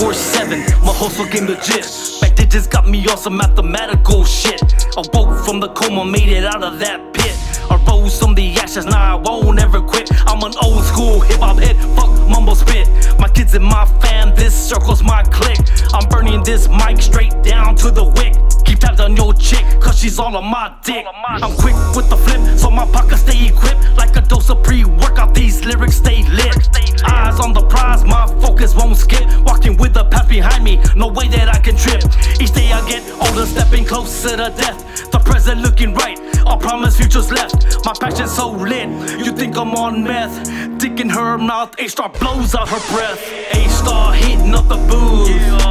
24 0.00 0.14
7, 0.14 0.58
my 0.80 0.94
hustle 0.94 1.26
game 1.26 1.44
legit. 1.44 1.84
Back 2.22 2.48
just 2.48 2.70
got 2.70 2.88
me 2.88 3.06
on 3.08 3.18
some 3.18 3.36
mathematical 3.36 4.24
shit. 4.24 4.62
I 4.96 5.02
woke 5.12 5.44
from 5.44 5.60
the 5.60 5.68
coma, 5.74 6.06
made 6.06 6.30
it 6.30 6.42
out 6.42 6.62
of 6.62 6.78
that 6.78 7.12
pit. 7.12 7.36
I 7.70 7.76
rose 7.86 8.18
from 8.18 8.34
the 8.34 8.54
ashes, 8.54 8.86
now 8.86 9.18
I 9.18 9.20
won't 9.20 9.60
ever 9.60 9.82
quit. 9.82 10.08
I'm 10.26 10.42
an 10.42 10.54
old 10.62 10.84
school 10.84 11.20
hip 11.20 11.40
hop 11.40 11.58
head, 11.58 11.76
fuck 11.94 12.08
mumble 12.30 12.54
spit. 12.54 12.88
My 13.18 13.28
kids 13.28 13.54
and 13.54 13.62
my 13.62 13.84
fam, 14.00 14.34
this 14.34 14.54
circle's 14.54 15.02
my 15.02 15.22
clique. 15.24 15.60
I'm 15.92 16.08
burning 16.08 16.42
this 16.44 16.66
mic 16.66 17.02
straight 17.02 17.34
down 17.42 17.76
to 17.76 17.90
the 17.90 18.04
wick. 18.04 18.32
Keep 18.64 18.78
tabs 18.78 19.00
on 19.00 19.14
your 19.16 19.34
chick, 19.34 19.66
cause 19.82 19.98
she's 19.98 20.18
all 20.18 20.34
on 20.34 20.46
my 20.46 20.74
dick. 20.82 21.04
I'm 21.26 21.54
quick 21.56 21.76
with 21.94 22.08
the 22.08 22.16
flip, 22.16 22.58
so 22.58 22.70
my 22.70 22.86
pockets 22.86 23.20
stay 23.20 23.48
equipped. 23.48 23.98
Like 23.98 24.16
a 24.16 24.22
dose 24.22 24.48
of 24.48 24.62
pre 24.62 24.82
workout, 24.86 25.34
these 25.34 25.62
lyrics 25.66 25.96
stay 25.96 26.26
lit. 26.30 26.89
Eyes 27.30 27.38
on 27.38 27.52
the 27.52 27.62
prize, 27.62 28.02
my 28.04 28.26
focus 28.40 28.74
won't 28.74 28.96
skip. 28.96 29.24
Walking 29.44 29.76
with 29.76 29.94
the 29.94 30.04
path 30.04 30.28
behind 30.28 30.64
me, 30.64 30.80
no 30.96 31.06
way 31.06 31.28
that 31.28 31.48
I 31.48 31.60
can 31.60 31.76
trip. 31.76 32.02
Each 32.40 32.50
day 32.50 32.72
I 32.72 32.84
get 32.88 33.08
older, 33.22 33.46
stepping 33.46 33.84
closer 33.84 34.30
to 34.30 34.52
death. 34.56 35.10
The 35.12 35.20
present 35.20 35.60
looking 35.60 35.94
right, 35.94 36.18
I 36.44 36.56
promise 36.58 36.96
future's 36.96 37.30
left. 37.30 37.84
My 37.84 37.92
passion's 37.92 38.32
so 38.32 38.50
lit, 38.50 38.88
you 39.24 39.30
think 39.30 39.56
I'm 39.56 39.74
on 39.76 40.02
meth. 40.02 40.80
Dick 40.80 40.98
in 40.98 41.08
her 41.08 41.38
mouth, 41.38 41.72
H-Star 41.78 42.08
blows 42.08 42.56
out 42.56 42.68
her 42.68 42.82
breath. 42.92 43.22
H-Star 43.54 44.12
heating 44.12 44.52
up 44.52 44.66
the 44.66 44.78
booth. 44.90 45.62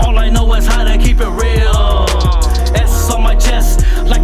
All 0.00 0.18
I 0.18 0.30
know 0.30 0.54
is 0.54 0.66
how 0.66 0.84
to 0.84 0.96
keep 0.96 1.20
it 1.20 1.28
real. 1.28 2.13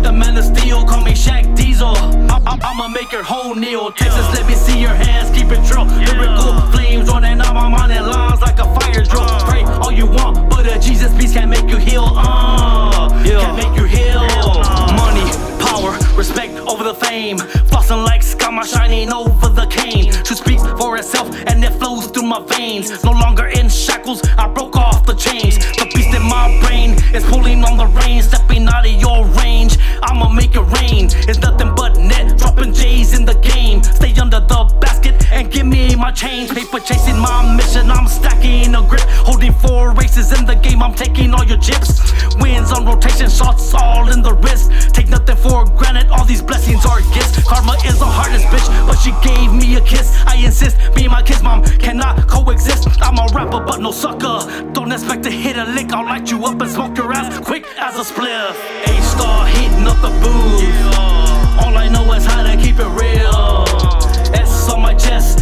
Like 0.00 0.12
the 0.12 0.18
man 0.18 0.36
of 0.36 0.44
steel, 0.44 0.84
call 0.84 1.02
me 1.02 1.12
Shaq 1.12 1.44
Diesel. 1.56 1.94
I- 2.30 2.40
I- 2.46 2.58
I'ma 2.62 2.88
make 2.88 3.12
your 3.12 3.22
whole 3.22 3.54
kneel. 3.54 3.90
Texas, 3.92 4.26
let 4.34 4.46
me 4.46 4.54
see 4.54 4.78
your 4.78 4.94
hands, 4.94 5.30
keep 5.36 5.50
it 5.50 5.62
true. 5.66 5.84
Lyrical 5.84 6.54
flames 6.72 7.08
running 7.08 7.40
out 7.40 7.54
my 7.54 7.68
mind 7.68 7.92
and 7.92 8.06
lines 8.06 8.40
like 8.40 8.58
a 8.58 8.68
fire 8.76 9.02
drill. 9.04 9.26
Pray 9.48 9.62
all 9.82 9.92
you 9.92 10.06
want, 10.06 10.48
but 10.48 10.66
a 10.66 10.78
Jesus 10.78 11.12
peace 11.18 11.32
can't 11.34 11.50
make 11.50 11.68
you 11.68 11.76
heal. 11.76 12.04
Uh, 12.16 13.08
can't 13.24 13.56
make 13.56 13.74
you 13.76 13.84
heal. 13.84 14.22
Money, 15.02 15.26
power, 15.66 15.92
respect 16.16 16.54
over 16.70 16.84
the 16.84 16.94
fame. 16.94 17.38
Flossing 17.70 18.04
like 18.04 18.22
scama 18.22 18.64
shining 18.64 19.12
over 19.12 19.48
the 19.48 19.66
cane. 19.66 20.12
Truth 20.24 20.38
speaks 20.44 20.62
for 20.78 20.96
itself 20.96 21.28
and 21.46 21.62
it 21.64 21.72
flows 21.80 22.06
through 22.06 22.28
my 22.34 22.40
veins. 22.54 23.04
No 23.04 23.12
longer 23.12 23.46
in 23.48 23.68
shackles, 23.68 24.22
I 24.38 24.48
broke 24.48 24.76
off 24.76 25.04
the 25.04 25.14
chains. 25.14 25.58
The 25.76 25.86
beast 25.94 26.14
in 26.14 26.22
my 26.22 26.46
brain 26.62 26.90
is 27.14 27.24
pulling 27.24 27.64
on 27.64 27.76
the 27.76 27.86
reins, 28.00 28.28
stepping 28.28 28.66
out 28.68 28.86
of 28.86 28.92
your 28.92 29.26
range. 29.26 29.49
Make 30.52 30.62
it 30.62 30.80
rain. 30.80 31.08
It's 31.28 31.38
nothing 31.38 31.72
but 31.76 31.89
my 36.00 36.10
change. 36.10 36.50
Paper 36.50 36.80
chasing 36.80 37.18
my 37.18 37.54
mission, 37.54 37.90
I'm 37.90 38.08
stacking 38.08 38.74
a 38.74 38.82
grip. 38.82 39.04
Holding 39.28 39.52
four 39.52 39.92
races 39.92 40.32
in 40.36 40.46
the 40.46 40.54
game, 40.54 40.82
I'm 40.82 40.94
taking 40.94 41.32
all 41.34 41.44
your 41.44 41.58
chips. 41.58 42.00
Wins 42.40 42.72
on 42.72 42.86
rotation, 42.86 43.28
shots 43.28 43.74
all 43.74 44.10
in 44.10 44.22
the 44.22 44.32
wrist. 44.32 44.70
Take 44.94 45.08
nothing 45.08 45.36
for 45.36 45.66
granted, 45.66 46.08
all 46.08 46.24
these 46.24 46.42
blessings 46.42 46.86
are 46.86 47.00
gifts. 47.12 47.44
Karma 47.46 47.76
is 47.84 47.98
the 47.98 48.06
hardest 48.06 48.46
bitch, 48.46 48.68
but 48.86 48.96
she 48.96 49.12
gave 49.22 49.52
me 49.52 49.76
a 49.76 49.80
kiss. 49.82 50.16
I 50.26 50.36
insist, 50.36 50.78
and 50.80 51.08
my 51.08 51.22
kid's 51.22 51.42
mom 51.42 51.62
cannot 51.64 52.26
coexist. 52.26 52.88
I'm 53.02 53.18
a 53.18 53.26
rapper, 53.34 53.60
but 53.60 53.80
no 53.80 53.92
sucker. 53.92 54.38
Don't 54.72 54.90
expect 54.92 55.22
to 55.24 55.30
hit 55.30 55.56
a 55.56 55.64
lick, 55.64 55.92
I'll 55.92 56.04
light 56.04 56.30
you 56.30 56.42
up 56.46 56.60
and 56.60 56.70
smoke 56.70 56.96
your 56.96 57.12
ass 57.12 57.38
quick 57.40 57.66
as 57.78 57.96
a 57.96 58.04
spliff. 58.10 58.56
H-Star 58.88 59.46
heating 59.48 59.86
up 59.86 60.00
the 60.00 60.10
booth. 60.22 60.96
All 61.62 61.76
I 61.76 61.88
know 61.92 62.10
is 62.14 62.24
how 62.24 62.42
to 62.42 62.56
keep 62.56 62.78
it 62.78 62.88
real. 62.88 63.64
S 64.32 64.70
on 64.70 64.80
my 64.80 64.94
chest, 64.94 65.39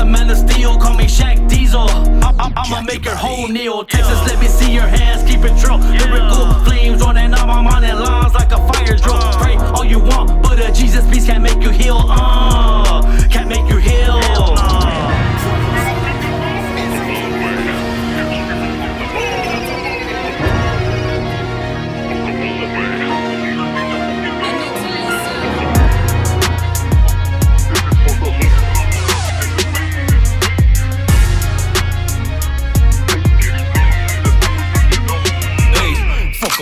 the 0.00 0.06
man 0.06 0.30
of 0.30 0.38
steel, 0.38 0.78
call 0.78 0.96
me 0.96 1.04
Shaq 1.04 1.46
Diesel. 1.46 1.90
I- 2.22 2.52
I'ma 2.56 2.80
make 2.82 3.04
her 3.04 3.14
whole 3.14 3.48
kneel. 3.48 3.84
Texas, 3.84 4.18
let 4.26 4.40
me 4.40 4.46
see 4.46 4.72
your 4.72 4.86
hands, 4.86 5.22
keep 5.30 5.44
it 5.44 5.54
true. 5.60 5.76
Lyrical 5.76 6.46
flames 6.64 7.02
running 7.02 7.34
on 7.34 7.46
my 7.46 7.60
mind 7.60 7.84
and 7.84 8.00
lines 8.00 8.32
like 8.32 8.50
a 8.50 8.60
fire 8.72 8.96
drill. 8.96 9.20
Pray 9.42 9.56
all 9.74 9.84
you 9.84 9.98
want, 9.98 10.42
but 10.42 10.58
a 10.58 10.72
Jesus 10.72 11.04
peace 11.10 11.26
can't 11.26 11.42
make 11.42 11.60
you 11.62 11.68
heal. 11.68 12.00
Uh, 12.08 13.02
can't 13.28 13.48
make 13.48 13.68
you 13.68 13.76
heal. 13.76 14.69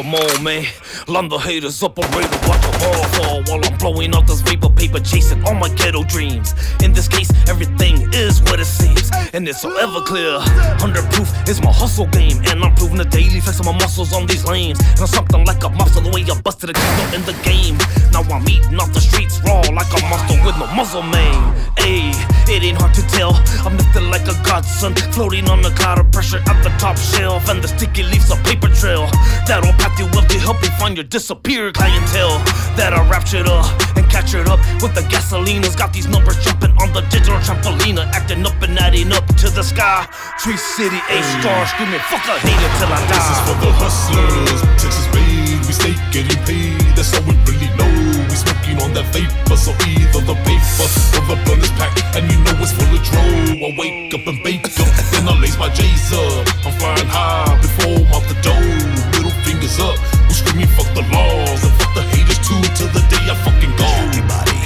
'Em 0.08 0.14
all, 0.14 0.42
man. 0.42 0.66
Line 1.08 1.26
the 1.30 1.38
haters 1.38 1.82
up, 1.82 1.98
I'm 1.98 2.04
ready 2.12 2.28
to 2.28 2.40
watch 2.46 2.60
them 2.60 2.76
all 2.84 3.04
fall 3.16 3.40
while 3.48 3.64
I'm 3.64 3.78
blowing 3.78 4.14
out 4.14 4.26
this 4.26 4.42
vapor 4.42 4.68
paper, 4.68 5.00
chasing 5.00 5.42
all 5.48 5.54
my 5.54 5.70
ghetto 5.70 6.04
dreams. 6.04 6.52
In 6.84 6.92
this 6.92 7.08
case, 7.08 7.32
everything 7.48 8.12
is 8.12 8.42
what 8.42 8.60
it 8.60 8.68
seems, 8.68 9.08
and 9.32 9.48
it's 9.48 9.62
so 9.62 9.72
ever 9.80 10.02
clear. 10.04 10.36
Under 10.84 11.00
proof 11.16 11.32
is 11.48 11.62
my 11.62 11.72
hustle 11.72 12.08
game, 12.12 12.44
and 12.52 12.62
I'm 12.62 12.74
proving 12.74 12.98
the 12.98 13.08
daily 13.08 13.40
flexing 13.40 13.64
my 13.64 13.72
muscles 13.72 14.12
on 14.12 14.26
these 14.26 14.44
lanes. 14.44 14.80
And 14.80 15.00
I'm 15.00 15.06
something 15.06 15.46
like 15.46 15.64
a 15.64 15.70
monster 15.70 16.04
the 16.04 16.12
way 16.12 16.28
I 16.28 16.38
busted 16.42 16.68
a 16.68 16.74
candle 16.74 17.08
in 17.16 17.24
the 17.24 17.32
game. 17.40 17.80
Now 18.12 18.20
I'm 18.28 18.44
eating 18.44 18.76
off 18.76 18.92
the 18.92 19.00
streets 19.00 19.40
raw 19.40 19.64
like 19.72 19.88
a 19.96 20.00
monster 20.12 20.36
with 20.44 20.60
no 20.60 20.68
muzzle 20.76 21.08
mane. 21.08 21.56
Ayy, 21.88 22.12
it 22.52 22.60
ain't 22.60 22.76
hard 22.76 22.92
to 22.92 23.02
tell. 23.08 23.32
I'm 23.64 23.80
lifting 23.80 24.12
like 24.12 24.28
a 24.28 24.36
godson, 24.44 24.92
floating 25.16 25.48
on 25.48 25.64
a 25.64 25.72
cloud 25.72 26.04
of 26.04 26.12
pressure 26.12 26.44
at 26.44 26.60
the 26.60 26.68
top 26.76 26.98
shelf, 27.00 27.48
and 27.48 27.64
the 27.64 27.68
sticky 27.68 28.02
leaves 28.04 28.28
a 28.28 28.36
paper 28.44 28.68
trail 28.68 29.08
that'll 29.48 29.72
path 29.80 29.96
you 29.96 30.04
up 30.12 30.28
to 30.28 30.38
help 30.38 30.60
you 30.60 30.68
find 30.76 30.97
your 30.98 31.06
disappeared 31.06 31.78
clientele. 31.78 32.42
That 32.74 32.90
I 32.90 32.98
raptured 33.06 33.46
up 33.46 33.70
and 33.94 34.02
captured 34.10 34.50
up 34.50 34.58
with 34.82 34.98
the 34.98 35.06
gasolinas. 35.06 35.78
Got 35.78 35.94
these 35.94 36.10
numbers 36.10 36.34
jumping 36.42 36.74
on 36.82 36.90
the 36.90 37.06
digital 37.06 37.38
trampolina, 37.38 38.10
acting 38.10 38.42
up 38.42 38.58
and 38.66 38.74
adding 38.74 39.14
up 39.14 39.22
to 39.38 39.46
the 39.46 39.62
sky. 39.62 40.10
Tree 40.42 40.58
City, 40.58 40.98
A 40.98 41.22
star, 41.38 41.70
screaming, 41.70 42.02
fuck 42.10 42.26
a 42.26 42.34
hater 42.42 42.70
till 42.82 42.90
I 42.90 42.98
die. 43.06 43.14
This 43.14 43.26
is 43.30 43.40
for 43.46 43.56
the 43.62 43.70
hustlers, 43.78 44.60
Texas 44.74 45.06
made, 45.14 45.62
we 45.70 45.72
stay 45.72 45.94
getting 46.10 46.42
paid. 46.42 46.82
That's 46.98 47.14
all 47.14 47.22
we 47.30 47.38
really 47.46 47.70
know. 47.78 47.94
We 48.26 48.34
smoking 48.34 48.82
on 48.82 48.90
that 48.98 49.06
vapor, 49.14 49.54
so 49.54 49.70
either 49.86 50.22
the 50.26 50.34
paper 50.42 50.86
or 51.14 51.22
the 51.30 51.36
blunt 51.46 51.62
is 51.62 51.70
packed, 51.78 52.02
and 52.18 52.26
you 52.26 52.42
know 52.42 52.58
it's 52.58 52.74
full 52.74 52.90
of 52.90 53.02
dro. 53.06 53.22
I 53.22 53.70
wake 53.78 54.18
up 54.18 54.26
and 54.26 54.42
bake 54.42 54.66
up, 54.66 54.90
then 55.14 55.30
I 55.30 55.34
lace 55.38 55.54
my 55.62 55.70
J's 55.70 56.10
up. 56.10 56.42
I'm 56.66 56.74
flying 56.74 57.06
high 57.06 57.54
before 57.62 58.02
I'm 58.02 58.18
out 58.18 58.26
the 58.26 58.34
door. 58.42 59.07
Fingers 59.48 59.80
up, 59.80 59.96
we 60.28 60.34
screaming 60.34 60.66
fuck 60.76 60.92
the 60.92 61.00
laws 61.08 61.64
and 61.64 61.72
fuck 61.80 61.94
the 61.94 62.02
haters 62.12 62.36
too 62.44 62.60
till 62.76 62.92
the 62.92 63.00
day 63.08 63.32
I 63.32 63.34
fucking 63.48 63.72
go. 63.80 63.88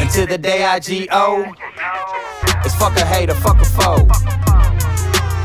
Until 0.02 0.26
the 0.26 0.36
day 0.36 0.64
I 0.64 0.80
G.O. 0.80 1.54
It's 2.64 2.74
fuck 2.74 2.96
a 2.96 3.06
hater, 3.06 3.34
fuck 3.34 3.60
a 3.60 3.64
foe. 3.64 4.02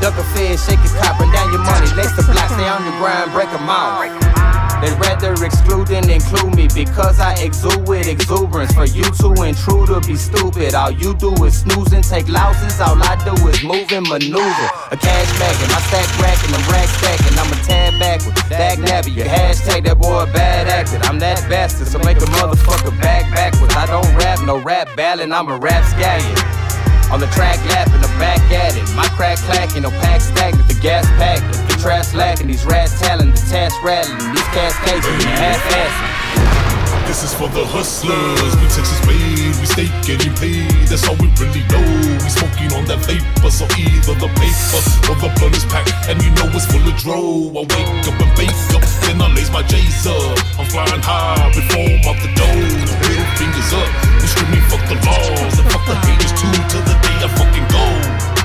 Duck 0.00 0.18
a 0.18 0.24
fish, 0.34 0.66
shake 0.66 0.82
a 0.82 0.90
cop, 0.98 1.20
and 1.20 1.32
down 1.32 1.52
your 1.52 1.62
money. 1.62 1.86
Lace 1.94 2.16
the 2.16 2.24
block, 2.26 2.50
stay 2.50 2.66
on 2.66 2.82
your 2.82 2.98
grind, 2.98 3.30
break 3.30 3.48
'em 3.50 3.70
out. 3.70 4.57
They'd 4.80 4.94
rather 5.02 5.34
exclude 5.44 5.88
than 5.88 6.08
include 6.08 6.54
me 6.54 6.68
because 6.72 7.18
I 7.18 7.34
exude 7.42 7.88
with 7.88 8.06
exuberance. 8.06 8.72
For 8.72 8.86
you 8.86 9.02
to 9.02 9.28
intrude 9.42 9.90
or 9.90 10.00
be 10.00 10.14
stupid, 10.14 10.74
all 10.74 10.92
you 10.92 11.14
do 11.14 11.34
is 11.44 11.60
snooze 11.60 11.92
and 11.92 12.04
take 12.04 12.28
louses. 12.28 12.80
All 12.80 12.94
I 13.02 13.18
do 13.26 13.34
is 13.48 13.62
move 13.64 13.90
and 13.90 14.06
maneuver. 14.06 14.68
A 14.90 14.96
cash 14.96 15.30
bag 15.38 15.56
and 15.58 15.72
my 15.74 15.82
stack 15.90 16.06
racking, 16.22 16.54
I'm 16.54 16.62
rack 16.70 16.88
stacking. 16.88 17.38
I'm 17.38 17.50
a 17.50 17.58
tad 17.66 17.98
backward, 17.98 18.36
dag 18.48 18.78
nabbit. 18.78 19.16
Your 19.16 19.26
hashtag 19.26 19.84
that 19.84 19.98
boy 19.98 20.26
bad 20.32 20.68
acted. 20.68 21.02
I'm 21.02 21.18
that 21.18 21.42
bastard, 21.50 21.88
so 21.88 21.98
make 22.00 22.18
a 22.18 22.28
motherfucker 22.38 22.94
back 23.00 23.26
backwards. 23.34 23.74
I 23.74 23.86
don't 23.86 24.06
rap, 24.14 24.38
no 24.46 24.58
rap 24.62 24.94
ballin', 24.96 25.32
I'm 25.32 25.48
a 25.48 25.58
rap 25.58 25.82
scallion. 25.84 26.38
On 27.10 27.18
the 27.18 27.26
track 27.28 27.58
lapping, 27.66 28.00
the 28.00 28.08
back 28.20 28.40
at 28.52 28.76
it. 28.76 28.94
My 28.94 29.08
crack 29.16 29.38
clacking, 29.38 29.82
no 29.82 29.90
pack 29.90 30.20
stagnant, 30.20 30.68
the 30.68 30.74
gas 30.74 31.06
packing. 31.18 31.67
Trash 31.78 32.10
slacking, 32.10 32.48
these 32.48 32.66
rats 32.66 32.98
telling, 32.98 33.30
the 33.30 33.38
test 33.38 33.78
rattling, 33.86 34.18
these 34.34 34.50
cats 34.50 34.74
cases. 34.82 35.14
This 37.06 37.22
is 37.22 37.32
for 37.32 37.46
the 37.54 37.62
hustlers. 37.64 38.52
We 38.58 38.66
Texas 38.66 38.98
made, 39.06 39.54
we 39.62 39.66
stay 39.70 39.88
getting 40.02 40.34
paid. 40.36 40.90
That's 40.90 41.06
all 41.06 41.14
we 41.22 41.30
really 41.38 41.62
know. 41.70 41.86
We 42.18 42.28
smoking 42.34 42.74
on 42.74 42.82
that 42.90 42.98
vapor, 43.06 43.48
so 43.54 43.64
either 43.78 44.18
the 44.18 44.26
paper 44.36 44.80
or 45.06 45.16
the 45.22 45.30
blunt 45.38 45.54
is 45.54 45.64
packed, 45.70 45.94
and 46.10 46.18
you 46.18 46.34
know 46.34 46.50
it's 46.50 46.66
full 46.66 46.82
of 46.82 46.98
dro. 46.98 47.54
I 47.54 47.62
wake 47.62 48.04
up 48.10 48.18
and 48.20 48.32
bake 48.34 48.58
up, 48.74 48.82
then 49.06 49.22
I 49.22 49.30
lace 49.32 49.48
my 49.54 49.62
J's 49.62 50.02
up. 50.04 50.36
I'm 50.58 50.66
flying 50.66 51.00
high 51.00 51.46
before 51.54 51.86
I'm 51.86 52.10
out 52.10 52.18
the 52.20 52.30
door. 52.34 52.58
Middle 53.06 53.30
fingers 53.38 53.70
up, 53.70 53.90
we 54.18 54.26
screaming 54.26 54.66
fuck 54.66 54.82
the 54.90 54.98
laws 55.06 55.54
and 55.56 55.66
fuck 55.70 55.84
the 55.86 55.94
haters 56.04 56.34
too 56.34 56.52
till 56.74 56.84
the 56.84 56.96
day 57.06 57.16
I 57.22 57.28
fucking 57.38 57.66
go. 57.70 58.37